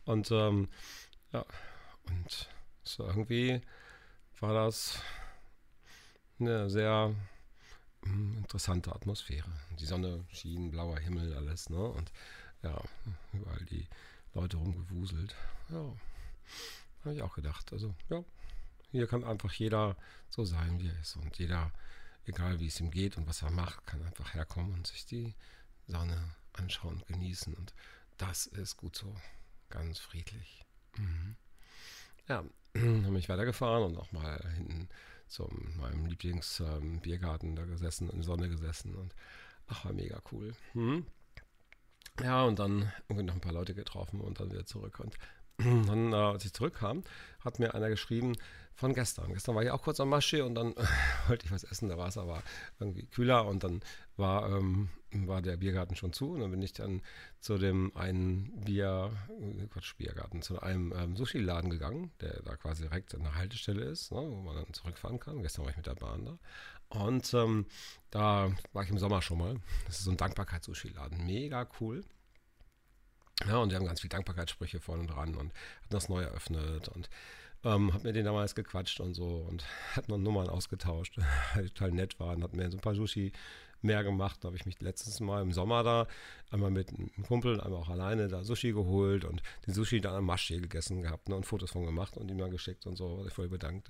Und 0.05 0.31
ähm, 0.31 0.69
ja, 1.33 1.45
und 2.09 2.49
so 2.83 3.07
irgendwie 3.07 3.61
war 4.41 4.55
das 4.55 5.01
eine 6.41 6.69
sehr 6.69 7.15
hm, 8.03 8.39
interessante 8.39 8.93
Atmosphäre. 8.93 9.51
Die 9.79 9.87
Sonne 9.87 10.25
schien, 10.33 10.71
blauer 10.71 10.99
Himmel, 10.99 11.35
alles, 11.37 11.71
ne? 11.71 11.85
Und 11.85 12.13
ja, 12.63 12.81
überall 13.33 13.65
die 13.67 13.87
Leute 14.35 14.57
rumgewuselt. 14.57 15.35
Ja, 15.69 15.93
habe 17.05 17.15
ich 17.15 17.23
auch 17.23 17.35
gedacht. 17.35 17.73
Also, 17.73 17.95
ja, 18.09 18.25
hier 18.91 19.07
kann 19.07 19.25
einfach 19.25 19.53
jeder 19.53 19.97
so 20.29 20.45
sein, 20.45 20.81
wie 20.81 20.89
er 20.89 21.01
ist. 21.01 21.17
Und 21.17 21.39
jeder, 21.39 21.73
egal 22.27 22.61
wie 22.61 22.67
es 22.67 22.81
ihm 22.81 22.91
geht 22.91 23.17
und 23.17 23.27
was 23.27 23.43
er 23.43 23.51
macht, 23.51 23.87
kann 23.87 24.03
einfach 24.05 24.35
herkommen 24.35 24.75
und 24.75 24.87
sich 24.87 25.07
die 25.07 25.35
Sonne 25.87 26.35
anschauen 26.53 26.97
und 26.97 27.07
genießen. 27.07 27.55
Und 27.55 27.75
das 28.19 28.47
ist 28.47 28.77
gut 28.77 28.97
so. 28.97 29.15
Ganz 29.69 29.99
friedlich. 29.99 30.65
Mhm. 30.97 31.37
Ja, 32.29 32.45
habe 32.77 33.11
mich 33.11 33.29
weitergefahren 33.29 33.85
und 33.85 33.97
auch 33.97 34.13
mal 34.13 34.41
hinten 34.55 34.89
zu 35.29 35.49
meinem 35.77 36.07
Lieblingsbiergarten 36.07 37.51
ähm, 37.51 37.57
da 37.57 37.65
gesessen, 37.65 38.11
in 38.11 38.17
der 38.17 38.25
Sonne 38.25 38.49
gesessen 38.49 38.95
und 38.95 39.15
ach, 39.67 39.85
war 39.87 39.93
mega 39.93 40.21
cool. 40.31 40.55
Hm. 40.73 41.07
Ja, 42.23 42.45
und 42.45 42.59
dann 42.59 42.93
irgendwie 43.09 43.25
noch 43.25 43.35
ein 43.35 43.41
paar 43.41 43.55
Leute 43.55 43.75
getroffen 43.75 44.21
und 44.21 44.41
dann 44.41 44.51
wieder 44.51 44.67
zurück. 44.67 45.01
Und 45.01 45.17
dann, 45.59 46.13
äh, 46.13 46.17
als 46.17 46.45
ich 46.45 46.53
zurückkam, 46.53 47.03
hat 47.45 47.59
mir 47.59 47.75
einer 47.75 47.89
geschrieben 47.89 48.37
von 48.75 48.95
gestern. 48.95 49.33
Gestern 49.33 49.55
war 49.55 49.63
ich 49.63 49.71
auch 49.71 49.83
kurz 49.83 50.01
am 50.01 50.09
Masche 50.09 50.45
und 50.45 50.55
dann 50.55 50.75
wollte 51.29 51.47
ich 51.47 51.53
was 51.53 51.65
essen, 51.65 51.89
da 51.89 51.99
war 51.99 52.09
es 52.09 52.19
aber 52.19 52.43
irgendwie 52.81 53.07
kühler 53.07 53.47
und 53.47 53.65
dann 53.65 53.81
war, 54.17 54.51
ähm, 54.51 54.89
war 55.13 55.43
der 55.43 55.57
Biergarten 55.57 55.95
schon 55.95 56.13
zu 56.13 56.33
und 56.33 56.41
dann 56.41 56.51
bin 56.51 56.63
ich 56.63 56.73
dann 56.73 57.03
zu 57.41 57.59
dem 57.59 57.95
einen 57.97 58.51
Bier, 58.65 59.13
Quatsch, 59.71 59.97
Biergarten, 59.97 60.43
zu 60.43 60.61
einem 60.61 60.93
ähm, 60.97 61.17
Sushi-Laden 61.17 61.71
gegangen, 61.71 62.13
der 62.21 62.43
da 62.43 62.57
quasi 62.57 62.83
direkt 62.83 63.15
an 63.15 63.23
der 63.23 63.35
Haltestelle 63.35 63.85
ist, 63.85 64.11
ne, 64.11 64.19
wo 64.19 64.43
man 64.43 64.57
dann 64.57 64.73
zurückfahren 64.73 65.21
kann. 65.21 65.43
Gestern 65.43 65.65
war 65.65 65.71
ich 65.71 65.77
mit 65.77 65.87
der 65.87 65.95
Bahn 65.95 66.25
da. 66.25 66.39
Und 66.89 67.33
ähm, 67.35 67.67
da 68.11 68.51
war 68.73 68.83
ich 68.83 68.91
im 68.91 68.99
Sommer 68.99 69.23
schon 69.23 69.39
mal. 69.39 69.57
Das 69.87 69.99
ist 69.99 70.05
so 70.05 70.11
ein 70.11 70.17
Dankbarkeits-Sushi-Laden. 70.19 71.25
Mega 71.25 71.67
cool. 71.81 72.05
Ja, 73.49 73.59
und 73.59 73.71
die 73.71 73.77
haben 73.77 73.87
ganz 73.87 74.01
viele 74.01 74.11
Dankbarkeitssprüche 74.11 74.81
vorne 74.81 75.07
dran 75.07 75.35
und 75.35 75.53
hat 75.83 75.93
das 75.93 76.09
neu 76.09 76.23
eröffnet 76.23 76.89
und 76.89 77.09
ähm, 77.65 77.95
hab 77.95 78.03
mir 78.03 78.13
den 78.13 78.25
damals 78.25 78.55
gequatscht 78.55 79.01
und 79.01 79.15
so 79.15 79.47
und 79.49 79.65
hat 79.97 80.09
noch 80.09 80.19
Nummern 80.19 80.49
ausgetauscht, 80.49 81.19
weil 81.55 81.69
total 81.69 81.93
nett 81.93 82.19
waren, 82.21 82.43
hat 82.43 82.55
mir 82.55 82.71
so 82.71 82.77
ein 82.77 82.81
paar 82.81 82.95
Sushi 82.95 83.33
mehr 83.83 84.05
gemacht. 84.05 84.39
Da 84.41 84.47
habe 84.47 84.57
ich 84.57 84.65
mich 84.65 84.81
letztens 84.81 85.19
mal 85.21 85.43
im 85.43 85.53
Sommer 85.53 85.83
da 85.83 86.07
einmal 86.51 86.71
mit 86.71 86.91
einem 86.91 87.11
Kumpel, 87.27 87.61
einmal 87.61 87.81
auch 87.81 87.89
alleine 87.89 88.29
da 88.29 88.45
Sushi 88.45 88.73
geholt 88.73 89.25
und 89.25 89.43
den 89.67 89.75
Sushi 89.75 90.01
dann 90.01 90.15
am 90.15 90.25
Maschee 90.25 90.61
gegessen 90.61 91.03
gehabt 91.03 91.29
ne, 91.29 91.35
und 91.35 91.47
Fotos 91.47 91.73
von 91.73 91.85
gemacht 91.85 92.17
und 92.17 92.31
ihm 92.31 92.39
dann 92.39 92.51
geschickt 92.51 92.87
und 92.87 92.97
so. 92.97 93.27
Voll 93.31 93.49
bedankt. 93.49 93.89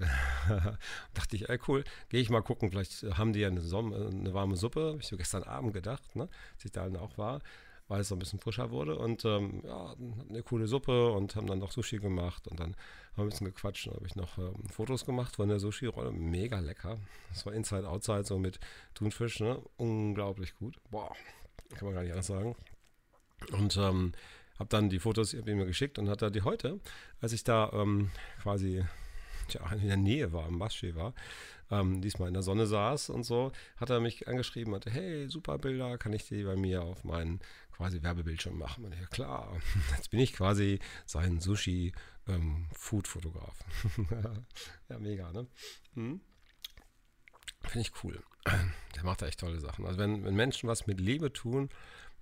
dachte 1.14 1.36
ich, 1.36 1.48
ey 1.48 1.58
cool, 1.68 1.84
gehe 2.08 2.20
ich 2.20 2.30
mal 2.30 2.40
gucken, 2.40 2.70
vielleicht 2.70 3.02
haben 3.02 3.32
die 3.32 3.40
ja 3.40 3.48
eine, 3.48 3.60
Som 3.60 3.92
eine 3.92 4.32
warme 4.32 4.56
Suppe. 4.56 4.92
Habe 4.92 4.98
ich 5.00 5.08
so 5.08 5.16
gestern 5.16 5.42
Abend 5.42 5.74
gedacht, 5.74 6.16
ne, 6.16 6.28
als 6.54 6.64
ich 6.64 6.72
da 6.72 6.88
auch 6.98 7.18
war 7.18 7.40
weil 7.88 8.00
es 8.00 8.08
so 8.08 8.14
ein 8.14 8.18
bisschen 8.18 8.38
frischer 8.38 8.70
wurde. 8.70 8.96
Und 8.98 9.24
ähm, 9.24 9.62
ja, 9.64 9.94
eine 10.28 10.42
coole 10.42 10.66
Suppe 10.66 11.12
und 11.12 11.36
haben 11.36 11.46
dann 11.46 11.58
noch 11.58 11.72
Sushi 11.72 11.98
gemacht 11.98 12.48
und 12.48 12.60
dann 12.60 12.74
haben 13.12 13.16
wir 13.16 13.24
ein 13.24 13.28
bisschen 13.28 13.46
gequatscht 13.46 13.86
und 13.88 13.96
habe 13.96 14.06
ich 14.06 14.16
noch 14.16 14.38
ähm, 14.38 14.68
Fotos 14.70 15.04
gemacht 15.04 15.36
von 15.36 15.48
der 15.48 15.58
Sushi-Rolle. 15.58 16.12
Mega 16.12 16.60
lecker. 16.60 16.98
Das 17.30 17.44
war 17.46 17.52
Inside 17.52 17.88
Outside 17.88 18.24
so 18.24 18.38
mit 18.38 18.60
Thunfisch, 18.94 19.40
ne? 19.40 19.60
Unglaublich 19.76 20.54
gut. 20.56 20.76
Boah, 20.90 21.14
kann 21.74 21.86
man 21.86 21.94
gar 21.94 22.02
nicht 22.02 22.12
anders 22.12 22.26
sagen. 22.26 22.56
Und 23.52 23.76
ähm, 23.76 24.12
habe 24.58 24.68
dann 24.68 24.88
die 24.88 25.00
Fotos 25.00 25.34
ihm 25.34 25.66
geschickt 25.66 25.98
und 25.98 26.08
hat 26.08 26.22
er 26.22 26.30
die 26.30 26.42
heute, 26.42 26.80
als 27.20 27.32
ich 27.32 27.44
da 27.44 27.70
ähm, 27.72 28.10
quasi 28.40 28.84
tja, 29.48 29.68
in 29.72 29.88
der 29.88 29.96
Nähe 29.96 30.32
war, 30.32 30.46
am 30.46 30.58
Maschee 30.58 30.94
war, 30.94 31.14
ähm, 31.70 32.00
diesmal 32.00 32.28
in 32.28 32.34
der 32.34 32.42
Sonne 32.42 32.66
saß 32.66 33.10
und 33.10 33.24
so, 33.24 33.52
hat 33.76 33.90
er 33.90 34.00
mich 34.00 34.28
angeschrieben, 34.28 34.72
und 34.72 34.84
meinte, 34.84 34.90
hey, 34.90 35.28
super 35.28 35.58
Bilder, 35.58 35.98
kann 35.98 36.12
ich 36.12 36.28
die 36.28 36.44
bei 36.44 36.56
mir 36.56 36.82
auf 36.82 37.04
meinen 37.04 37.40
quasi 37.72 38.02
Werbebildschirm 38.02 38.58
machen? 38.58 38.84
Und 38.84 38.94
ja 38.94 39.06
klar, 39.06 39.56
jetzt 39.96 40.10
bin 40.10 40.20
ich 40.20 40.32
quasi 40.32 40.78
sein 41.06 41.40
Sushi-Food-Fotograf. 41.40 43.56
Ähm, 43.96 44.06
ja, 44.88 44.98
mega, 44.98 45.32
ne? 45.32 45.46
Hm? 45.94 46.20
Finde 47.62 47.80
ich 47.80 47.92
cool. 48.04 48.22
Der 48.94 49.04
macht 49.04 49.22
da 49.22 49.26
echt 49.26 49.40
tolle 49.40 49.60
Sachen. 49.60 49.86
Also 49.86 49.98
wenn, 49.98 50.24
wenn 50.24 50.34
Menschen 50.34 50.68
was 50.68 50.86
mit 50.86 51.00
Liebe 51.00 51.32
tun 51.32 51.70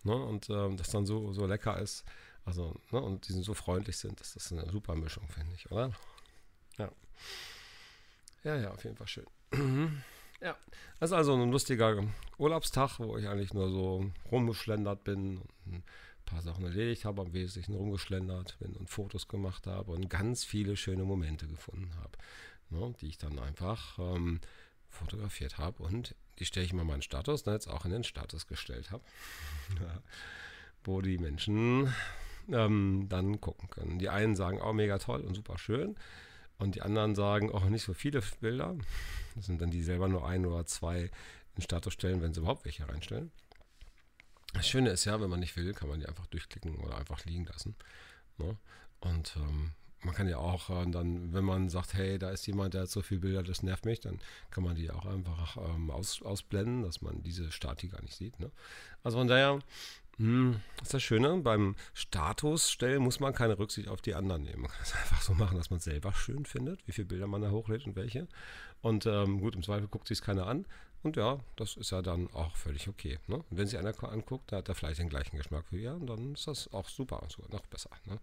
ne, 0.04 0.14
und 0.14 0.48
ähm, 0.50 0.76
das 0.76 0.90
dann 0.90 1.06
so, 1.06 1.32
so 1.32 1.46
lecker 1.46 1.78
ist, 1.78 2.04
also, 2.44 2.80
ne, 2.90 3.00
und 3.00 3.28
die 3.28 3.32
so 3.32 3.54
freundlich 3.54 3.98
sind, 3.98 4.20
das 4.20 4.36
ist 4.36 4.52
eine 4.52 4.70
super 4.70 4.94
Mischung, 4.94 5.28
finde 5.28 5.54
ich, 5.54 5.70
oder? 5.70 5.92
Ja. 6.78 6.90
Ja, 8.44 8.56
ja, 8.56 8.70
auf 8.70 8.84
jeden 8.84 8.96
Fall 8.96 9.08
schön. 9.08 9.26
Ja, 10.42 10.56
das 10.98 11.10
ist 11.10 11.14
also 11.14 11.34
ein 11.34 11.50
lustiger 11.50 12.02
Urlaubstag, 12.38 12.98
wo 12.98 13.18
ich 13.18 13.28
eigentlich 13.28 13.52
nur 13.52 13.70
so 13.70 14.10
rumgeschlendert 14.32 15.04
bin 15.04 15.36
und 15.66 15.74
ein 15.74 15.84
paar 16.24 16.40
Sachen 16.40 16.64
erledigt 16.64 17.04
habe, 17.04 17.20
am 17.20 17.34
Wesentlichen 17.34 17.74
rumgeschlendert 17.74 18.58
bin 18.58 18.74
und 18.74 18.88
Fotos 18.88 19.28
gemacht 19.28 19.66
habe 19.66 19.92
und 19.92 20.08
ganz 20.08 20.44
viele 20.44 20.78
schöne 20.78 21.04
Momente 21.04 21.46
gefunden 21.46 21.94
habe, 21.96 22.16
ne, 22.70 22.94
die 23.02 23.08
ich 23.08 23.18
dann 23.18 23.38
einfach 23.38 23.98
ähm, 23.98 24.40
fotografiert 24.88 25.58
habe 25.58 25.82
und 25.82 26.14
die 26.38 26.46
stelle 26.46 26.64
ich 26.64 26.72
mal 26.72 26.86
meinen 26.86 27.02
Status, 27.02 27.44
ne, 27.44 27.52
jetzt 27.52 27.68
auch 27.68 27.84
in 27.84 27.90
den 27.90 28.04
Status 28.04 28.46
gestellt 28.46 28.90
habe, 28.90 29.04
wo 30.84 31.02
die 31.02 31.18
Menschen 31.18 31.92
ähm, 32.50 33.06
dann 33.10 33.42
gucken 33.42 33.68
können. 33.68 33.98
Die 33.98 34.08
einen 34.08 34.36
sagen, 34.36 34.58
oh, 34.62 34.72
mega 34.72 34.98
toll 34.98 35.20
und 35.20 35.34
super 35.34 35.58
schön. 35.58 35.96
Und 36.60 36.74
die 36.74 36.82
anderen 36.82 37.14
sagen, 37.14 37.50
auch 37.50 37.64
nicht 37.64 37.84
so 37.84 37.94
viele 37.94 38.22
Bilder. 38.40 38.76
Das 39.34 39.46
sind 39.46 39.60
dann 39.60 39.70
die 39.70 39.82
selber 39.82 40.08
nur 40.08 40.26
ein 40.26 40.44
oder 40.44 40.66
zwei 40.66 41.10
in 41.56 41.62
Status 41.62 41.94
stellen, 41.94 42.20
wenn 42.20 42.34
sie 42.34 42.40
überhaupt 42.40 42.64
welche 42.64 42.88
reinstellen. 42.88 43.32
Das 44.52 44.68
Schöne 44.68 44.90
ist 44.90 45.04
ja, 45.04 45.20
wenn 45.20 45.30
man 45.30 45.40
nicht 45.40 45.56
will, 45.56 45.72
kann 45.72 45.88
man 45.88 46.00
die 46.00 46.06
einfach 46.06 46.26
durchklicken 46.26 46.76
oder 46.76 46.96
einfach 46.96 47.24
liegen 47.24 47.46
lassen. 47.46 47.76
Ne? 48.38 48.56
Und 49.00 49.36
ähm, 49.36 49.72
man 50.02 50.14
kann 50.14 50.28
ja 50.28 50.38
auch 50.38 50.70
äh, 50.70 50.90
dann, 50.90 51.32
wenn 51.32 51.44
man 51.44 51.68
sagt, 51.68 51.94
hey, 51.94 52.18
da 52.18 52.30
ist 52.30 52.46
jemand, 52.46 52.74
der 52.74 52.82
hat 52.82 52.90
so 52.90 53.00
viele 53.00 53.20
Bilder, 53.20 53.42
das 53.42 53.62
nervt 53.62 53.84
mich, 53.84 54.00
dann 54.00 54.18
kann 54.50 54.64
man 54.64 54.74
die 54.74 54.90
auch 54.90 55.06
einfach 55.06 55.56
ähm, 55.56 55.90
aus, 55.90 56.20
ausblenden, 56.22 56.82
dass 56.82 57.00
man 57.00 57.22
diese 57.22 57.50
Stati 57.52 57.88
gar 57.88 58.02
nicht 58.02 58.14
sieht. 58.14 58.38
Ne? 58.40 58.50
Also 59.02 59.18
von 59.18 59.28
daher 59.28 59.60
hm, 60.20 60.60
das 60.76 60.88
ist 60.88 60.94
das 60.94 61.02
Schöne, 61.02 61.34
beim 61.38 61.76
Status 61.94 62.70
stellen 62.70 63.02
muss 63.02 63.20
man 63.20 63.32
keine 63.32 63.58
Rücksicht 63.58 63.88
auf 63.88 64.02
die 64.02 64.14
anderen 64.14 64.42
nehmen. 64.42 64.62
Man 64.62 64.70
kann 64.70 64.82
es 64.82 64.94
einfach 64.96 65.22
so 65.22 65.32
machen, 65.32 65.56
dass 65.56 65.70
man 65.70 65.80
selber 65.80 66.12
schön 66.12 66.44
findet, 66.44 66.86
wie 66.86 66.92
viele 66.92 67.06
Bilder 67.06 67.26
man 67.26 67.40
da 67.40 67.50
hochlädt 67.50 67.86
und 67.86 67.96
welche. 67.96 68.28
Und 68.82 69.06
ähm, 69.06 69.40
gut, 69.40 69.54
im 69.54 69.62
Zweifel 69.62 69.88
guckt 69.88 70.08
sich 70.08 70.20
keiner 70.20 70.46
an. 70.46 70.66
Und 71.02 71.16
ja, 71.16 71.40
das 71.56 71.78
ist 71.78 71.90
ja 71.92 72.02
dann 72.02 72.28
auch 72.34 72.54
völlig 72.54 72.86
okay. 72.86 73.18
Ne? 73.26 73.36
Und 73.36 73.56
wenn 73.56 73.66
sich 73.66 73.78
einer 73.78 73.94
anguckt, 74.04 74.52
da 74.52 74.58
hat 74.58 74.68
er 74.68 74.74
vielleicht 74.74 75.00
den 75.00 75.08
gleichen 75.08 75.38
Geschmack 75.38 75.64
wie 75.70 75.84
ihr, 75.84 75.98
dann 76.02 76.34
ist 76.34 76.46
das 76.46 76.70
auch 76.74 76.90
super, 76.90 77.26
sogar 77.30 77.50
noch 77.50 77.64
besser. 77.66 77.88
Ne? 78.04 78.20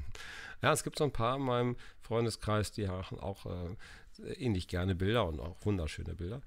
ja, 0.62 0.72
es 0.72 0.82
gibt 0.82 0.96
so 0.96 1.04
ein 1.04 1.12
paar 1.12 1.36
in 1.36 1.42
meinem 1.42 1.76
Freundeskreis, 2.00 2.72
die 2.72 2.86
machen 2.86 3.20
auch 3.20 3.44
äh, 3.44 3.76
ähnlich 4.18 4.68
gerne 4.68 4.94
Bilder 4.94 5.26
und 5.26 5.40
auch 5.40 5.56
wunderschöne 5.64 6.14
Bilder. 6.14 6.40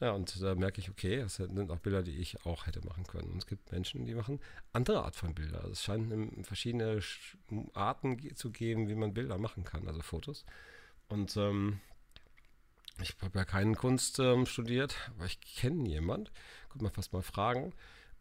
Ja, 0.00 0.12
und 0.12 0.40
da 0.42 0.54
merke 0.54 0.80
ich, 0.80 0.90
okay, 0.90 1.18
das 1.18 1.36
sind 1.36 1.70
auch 1.70 1.78
Bilder, 1.78 2.02
die 2.02 2.16
ich 2.16 2.44
auch 2.44 2.66
hätte 2.66 2.84
machen 2.86 3.04
können. 3.06 3.30
Und 3.32 3.38
es 3.38 3.46
gibt 3.46 3.70
Menschen, 3.72 4.06
die 4.06 4.14
machen 4.14 4.40
andere 4.72 5.04
Art 5.04 5.16
von 5.16 5.34
Bilder. 5.34 5.64
Es 5.70 5.82
scheint 5.82 6.12
verschiedene 6.46 7.00
Arten 7.74 8.34
zu 8.34 8.50
geben, 8.50 8.88
wie 8.88 8.94
man 8.94 9.14
Bilder 9.14 9.38
machen 9.38 9.64
kann, 9.64 9.86
also 9.86 10.00
Fotos. 10.00 10.44
Und 11.08 11.36
ähm, 11.36 11.80
ich 13.02 13.16
habe 13.20 13.38
ja 13.38 13.44
keinen 13.44 13.76
Kunst 13.76 14.18
ähm, 14.18 14.46
studiert, 14.46 14.94
aber 15.16 15.26
ich 15.26 15.40
kenne 15.40 15.88
jemand, 15.88 16.30
könnte 16.68 16.84
man 16.84 16.92
fast 16.92 17.12
mal 17.12 17.22
fragen, 17.22 17.72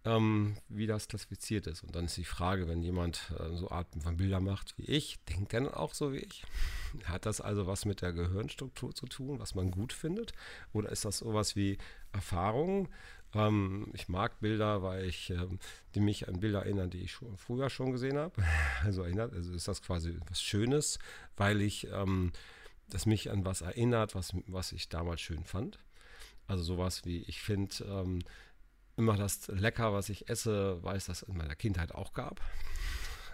ähm, 0.06 0.56
wie 0.70 0.88
das 0.88 1.08
klassifiziert 1.08 1.68
ist. 1.68 1.84
Und 1.84 1.96
dann 1.96 2.06
ist 2.06 2.18
die 2.18 2.24
Frage, 2.24 2.68
wenn 2.68 2.82
jemand 2.82 3.32
äh, 3.38 3.56
so 3.56 3.70
Arten 3.70 4.02
von 4.02 4.18
Bildern 4.18 4.44
macht 4.44 4.78
wie 4.78 4.86
ich, 4.86 5.20
denkt 5.26 5.54
er 5.54 5.62
dann 5.62 5.74
auch 5.74 5.94
so 5.94 6.14
wie 6.14 6.20
ich? 6.20 6.44
Hat 7.06 7.26
das 7.26 7.42
also 7.42 7.68
was 7.68 7.86
mit 7.86 8.02
der 8.02 8.14
Gehirnstruktur 8.14 8.94
zu 8.96 9.08
tun, 9.08 9.40
was 9.40 9.56
man 9.56 9.72
gut 9.72 9.94
findet? 9.94 10.34
Oder 10.74 10.90
ist 10.90 11.06
das 11.06 11.20
sowas 11.20 11.56
wie 11.56 11.78
Erfahrung? 12.14 12.90
Ähm, 13.34 13.88
ich 13.94 14.08
mag 14.08 14.40
Bilder, 14.40 14.82
weil 14.82 15.06
ich 15.06 15.30
ähm, 15.32 15.60
die 15.96 16.00
mich 16.00 16.28
an 16.28 16.40
Bilder 16.40 16.64
erinnern, 16.64 16.90
die 16.90 17.02
ich 17.02 17.12
schon, 17.12 17.38
früher 17.38 17.70
schon 17.70 17.92
gesehen 17.92 18.18
habe. 18.18 18.42
Also 18.84 19.04
also 19.04 19.54
ist 19.54 19.68
das 19.68 19.82
quasi 19.82 20.18
was 20.30 20.42
Schönes, 20.42 21.00
weil 21.36 21.62
ich 21.62 21.88
ähm, 21.92 22.32
das 22.90 23.06
mich 23.06 23.30
an 23.30 23.46
was 23.46 23.62
erinnert, 23.62 24.16
was, 24.16 24.34
was 24.48 24.72
ich 24.72 24.90
damals 24.90 25.22
schön 25.22 25.44
fand. 25.44 25.80
Also 26.48 26.64
sowas 26.64 27.06
wie, 27.06 27.20
ich 27.28 27.42
finde, 27.42 27.84
ähm, 27.86 28.24
immer 29.00 29.16
das 29.16 29.48
Lecker, 29.48 29.94
was 29.94 30.10
ich 30.10 30.30
esse, 30.30 30.84
weil 30.84 30.98
es 30.98 31.06
das 31.06 31.24
in 31.24 31.38
meiner 31.38 31.56
Kindheit 31.56 31.96
auch 31.96 32.14
gab. 32.14 32.42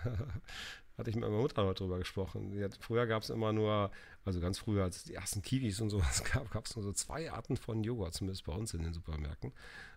Hatte 0.98 1.10
ich 1.10 1.15
mit 1.15 1.25
meiner 1.25 1.41
Mutter 1.41 1.74
drüber 1.74 1.98
gesprochen. 1.98 2.57
Hat, 2.63 2.77
früher 2.79 3.05
gab 3.07 3.24
es 3.24 3.29
immer 3.29 3.51
nur, 3.51 3.91
also 4.24 4.39
ganz 4.39 4.60
früher, 4.60 4.84
als 4.84 4.98
es 4.98 5.03
die 5.03 5.15
ersten 5.15 5.41
Kiwis 5.41 5.81
und 5.81 5.89
sowas 5.89 6.24
gab, 6.31 6.50
gab 6.51 6.65
es 6.67 6.75
nur 6.75 6.84
so 6.84 6.93
zwei 6.93 7.31
Arten 7.31 7.57
von 7.57 7.84
Joghurt, 7.84 8.13
zumindest 8.13 8.45
bei 8.45 8.53
uns 8.53 8.74
in 8.74 8.84
den 8.84 8.93
Supermärkten. 8.93 9.51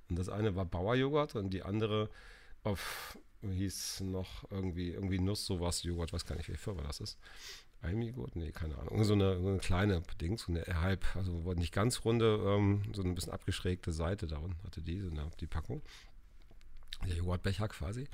Und 0.08 0.18
das 0.18 0.28
eine 0.28 0.56
war 0.56 0.64
Bauerjoghurt 0.64 1.37
und 1.37 1.50
die 1.50 1.62
andere 1.62 2.10
auf, 2.64 3.18
hieß 3.42 4.00
noch 4.00 4.50
irgendwie, 4.50 4.90
irgendwie 4.90 5.20
Nuss, 5.20 5.46
sowas, 5.46 5.82
Joghurt, 5.84 6.12
weiß 6.12 6.25
gar 6.25 6.34
nicht, 6.34 6.48
welche 6.48 6.60
Firma 6.60 6.82
das 6.82 6.98
ist. 7.00 7.18
Almigut? 7.82 8.35
Nee, 8.37 8.52
keine 8.52 8.76
Ahnung. 8.78 9.04
So 9.04 9.12
eine, 9.12 9.40
so 9.40 9.49
eine 9.49 9.58
kleine 9.58 10.02
Ding, 10.20 10.38
so 10.38 10.52
eine 10.52 10.64
halb, 10.80 11.04
also 11.16 11.32
nicht 11.54 11.73
ganz 11.73 12.04
runde, 12.04 12.42
ähm, 12.47 12.82
so 12.92 13.02
ein 13.02 13.14
bisschen 13.14 13.32
abgeschrägte 13.32 13.92
Seite 13.92 14.26
da 14.26 14.38
unten 14.38 14.62
hatte 14.64 14.82
die, 14.82 15.00
so 15.00 15.11
eine, 15.11 15.30
die 15.40 15.47
Packung. 15.47 15.82
Der 17.06 17.14
Joghurtbecher 17.14 17.68
quasi. 17.68 18.08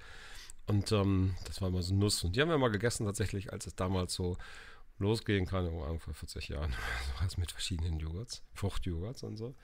Und 0.66 0.92
ähm, 0.92 1.34
das 1.46 1.60
war 1.60 1.68
immer 1.68 1.82
so 1.82 1.94
Nuss. 1.94 2.22
Und 2.24 2.36
die 2.36 2.40
haben 2.40 2.48
wir 2.48 2.58
mal 2.58 2.70
gegessen 2.70 3.06
tatsächlich, 3.06 3.52
als 3.52 3.66
es 3.66 3.74
damals 3.74 4.14
so 4.14 4.36
losgehen 4.98 5.46
kann, 5.46 5.70
vor 5.98 6.14
40 6.14 6.48
Jahren. 6.48 6.74
So 7.28 7.40
mit 7.40 7.50
verschiedenen 7.52 7.98
Joghurts, 7.98 8.42
Fruchtjoghurts 8.52 9.22
und 9.22 9.36
so. 9.36 9.54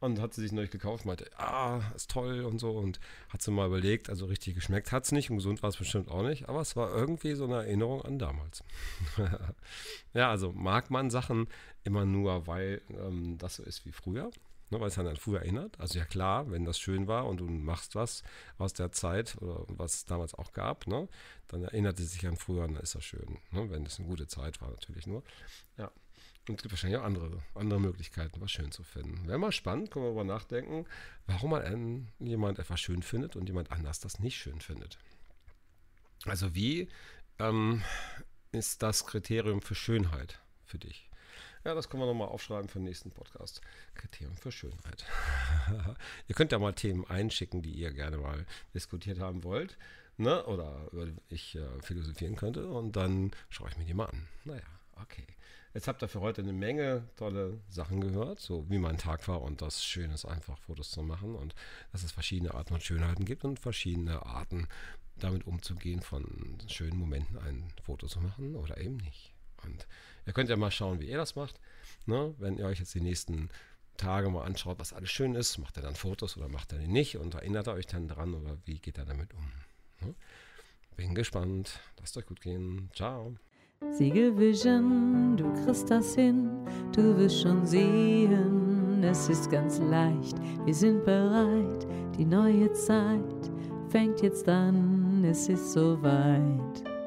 Und 0.00 0.20
hat 0.20 0.32
sie 0.32 0.42
sich 0.42 0.52
neu 0.52 0.68
gekauft, 0.68 1.04
meinte, 1.04 1.28
ah, 1.38 1.80
ist 1.96 2.10
toll 2.10 2.44
und 2.44 2.58
so. 2.58 2.70
Und 2.70 3.00
hat 3.30 3.42
sie 3.42 3.50
mal 3.50 3.66
überlegt, 3.66 4.08
also 4.08 4.26
richtig 4.26 4.54
geschmeckt 4.54 4.92
hat 4.92 5.04
es 5.04 5.12
nicht 5.12 5.30
und 5.30 5.36
gesund 5.36 5.62
war 5.62 5.70
es 5.70 5.76
bestimmt 5.76 6.08
auch 6.08 6.22
nicht. 6.22 6.48
Aber 6.48 6.60
es 6.60 6.76
war 6.76 6.90
irgendwie 6.90 7.34
so 7.34 7.44
eine 7.44 7.56
Erinnerung 7.56 8.02
an 8.02 8.18
damals. 8.18 8.62
ja, 10.14 10.30
also 10.30 10.52
mag 10.52 10.90
man 10.90 11.10
Sachen 11.10 11.48
immer 11.82 12.04
nur, 12.04 12.46
weil 12.46 12.80
ähm, 12.90 13.38
das 13.38 13.56
so 13.56 13.64
ist 13.64 13.84
wie 13.86 13.92
früher. 13.92 14.30
Ne, 14.70 14.78
weil 14.80 14.88
es 14.88 14.98
an 14.98 15.16
früher 15.16 15.40
erinnert. 15.40 15.80
Also 15.80 15.98
ja 15.98 16.04
klar, 16.04 16.50
wenn 16.50 16.66
das 16.66 16.78
schön 16.78 17.06
war 17.06 17.26
und 17.26 17.38
du 17.38 17.44
machst 17.46 17.94
was 17.94 18.22
aus 18.58 18.74
der 18.74 18.92
Zeit 18.92 19.38
oder 19.40 19.64
was 19.68 19.94
es 19.94 20.04
damals 20.04 20.34
auch 20.34 20.52
gab, 20.52 20.86
ne, 20.86 21.08
dann 21.48 21.62
erinnert 21.62 21.98
es 21.98 22.12
sich 22.12 22.26
an 22.26 22.36
früher 22.36 22.64
und 22.64 22.74
dann 22.74 22.82
ist 22.82 22.94
das 22.94 23.02
schön. 23.02 23.38
Ne, 23.50 23.70
wenn 23.70 23.86
es 23.86 23.98
eine 23.98 24.08
gute 24.08 24.26
Zeit 24.26 24.60
war 24.60 24.70
natürlich 24.70 25.06
nur. 25.06 25.22
Ja. 25.78 25.90
Und 26.48 26.56
es 26.56 26.62
gibt 26.62 26.72
wahrscheinlich 26.72 26.98
auch 26.98 27.04
andere, 27.04 27.42
andere 27.54 27.80
Möglichkeiten, 27.80 28.40
was 28.40 28.50
schön 28.50 28.72
zu 28.72 28.82
finden. 28.82 29.26
Wäre 29.26 29.38
mal 29.38 29.52
spannend, 29.52 29.90
können 29.90 30.04
wir 30.04 30.08
darüber 30.08 30.24
nachdenken, 30.24 30.86
warum 31.26 31.50
man 31.50 32.08
jemand 32.18 32.58
etwas 32.58 32.80
schön 32.80 33.02
findet 33.02 33.36
und 33.36 33.46
jemand 33.48 33.70
anders 33.70 34.00
das 34.00 34.18
nicht 34.18 34.38
schön 34.38 34.60
findet. 34.60 34.98
Also 36.24 36.54
wie 36.54 36.88
ähm, 37.38 37.82
ist 38.52 38.82
das 38.82 39.06
Kriterium 39.06 39.62
für 39.62 39.74
Schönheit 39.74 40.40
für 40.64 40.78
dich? 40.78 41.08
Ja, 41.64 41.74
das 41.74 41.88
können 41.88 42.02
wir 42.02 42.06
nochmal 42.06 42.28
aufschreiben 42.28 42.68
für 42.68 42.78
den 42.78 42.84
nächsten 42.84 43.10
Podcast. 43.10 43.60
Kriterium 43.94 44.36
für 44.36 44.52
Schönheit. 44.52 45.04
ihr 46.28 46.34
könnt 46.34 46.52
ja 46.52 46.58
mal 46.58 46.72
Themen 46.72 47.04
einschicken, 47.06 47.62
die 47.62 47.72
ihr 47.72 47.92
gerne 47.92 48.16
mal 48.18 48.46
diskutiert 48.74 49.18
haben 49.18 49.44
wollt. 49.44 49.76
Ne? 50.16 50.44
Oder 50.46 50.88
über 50.92 51.06
die 51.06 51.16
ich 51.28 51.56
äh, 51.56 51.82
philosophieren 51.82 52.36
könnte. 52.36 52.68
Und 52.68 52.96
dann 52.96 53.32
schaue 53.50 53.68
ich 53.68 53.76
mir 53.76 53.84
die 53.84 53.94
mal 53.94 54.06
an. 54.06 54.28
Naja, 54.44 54.62
okay. 55.00 55.26
Jetzt 55.78 55.86
habt 55.86 56.02
ihr 56.02 56.08
für 56.08 56.20
heute 56.20 56.42
eine 56.42 56.52
Menge 56.52 57.04
tolle 57.14 57.60
Sachen 57.68 58.00
gehört, 58.00 58.40
so 58.40 58.68
wie 58.68 58.78
mein 58.78 58.98
Tag 58.98 59.28
war 59.28 59.42
und 59.42 59.62
das 59.62 59.84
Schöne 59.84 60.12
ist 60.12 60.24
einfach, 60.24 60.58
Fotos 60.58 60.90
zu 60.90 61.04
machen 61.04 61.36
und 61.36 61.54
dass 61.92 62.02
es 62.02 62.10
verschiedene 62.10 62.52
Arten 62.52 62.70
von 62.70 62.80
Schönheiten 62.80 63.24
gibt 63.24 63.44
und 63.44 63.60
verschiedene 63.60 64.26
Arten, 64.26 64.66
damit 65.14 65.46
umzugehen, 65.46 66.02
von 66.02 66.58
schönen 66.66 66.98
Momenten 66.98 67.38
ein 67.38 67.72
Foto 67.84 68.08
zu 68.08 68.18
machen 68.20 68.56
oder 68.56 68.78
eben 68.78 68.96
nicht. 68.96 69.32
Und 69.62 69.86
ihr 70.26 70.32
könnt 70.32 70.50
ja 70.50 70.56
mal 70.56 70.72
schauen, 70.72 70.98
wie 70.98 71.06
ihr 71.06 71.16
das 71.16 71.36
macht. 71.36 71.60
Ne? 72.06 72.34
Wenn 72.38 72.58
ihr 72.58 72.66
euch 72.66 72.80
jetzt 72.80 72.94
die 72.94 73.00
nächsten 73.00 73.48
Tage 73.96 74.30
mal 74.30 74.46
anschaut, 74.46 74.80
was 74.80 74.92
alles 74.92 75.12
schön 75.12 75.36
ist, 75.36 75.58
macht 75.58 75.76
ihr 75.76 75.82
dann 75.84 75.94
Fotos 75.94 76.36
oder 76.36 76.48
macht 76.48 76.72
ihr 76.72 76.80
die 76.80 76.88
nicht 76.88 77.18
und 77.18 77.34
erinnert 77.34 77.68
ihr 77.68 77.74
euch 77.74 77.86
dann 77.86 78.08
dran 78.08 78.34
oder 78.34 78.58
wie 78.64 78.80
geht 78.80 78.98
ihr 78.98 79.04
damit 79.04 79.32
um? 79.32 79.52
Ne? 80.00 80.16
Bin 80.96 81.14
gespannt. 81.14 81.78
Lasst 82.00 82.16
euch 82.16 82.26
gut 82.26 82.40
gehen. 82.40 82.90
Ciao. 82.96 83.36
Siegel 83.98 84.36
Vision, 84.38 85.36
du 85.36 85.52
kriegst 85.64 85.90
das 85.90 86.14
hin, 86.14 86.50
du 86.94 87.16
wirst 87.16 87.42
schon 87.42 87.64
sehen, 87.64 89.02
es 89.02 89.28
ist 89.28 89.50
ganz 89.50 89.80
leicht, 89.80 90.36
wir 90.64 90.74
sind 90.74 91.04
bereit, 91.04 91.86
die 92.16 92.24
neue 92.24 92.72
Zeit 92.72 93.50
fängt 93.88 94.20
jetzt 94.22 94.48
an, 94.48 95.24
es 95.24 95.48
ist 95.48 95.72
soweit. 95.72 96.97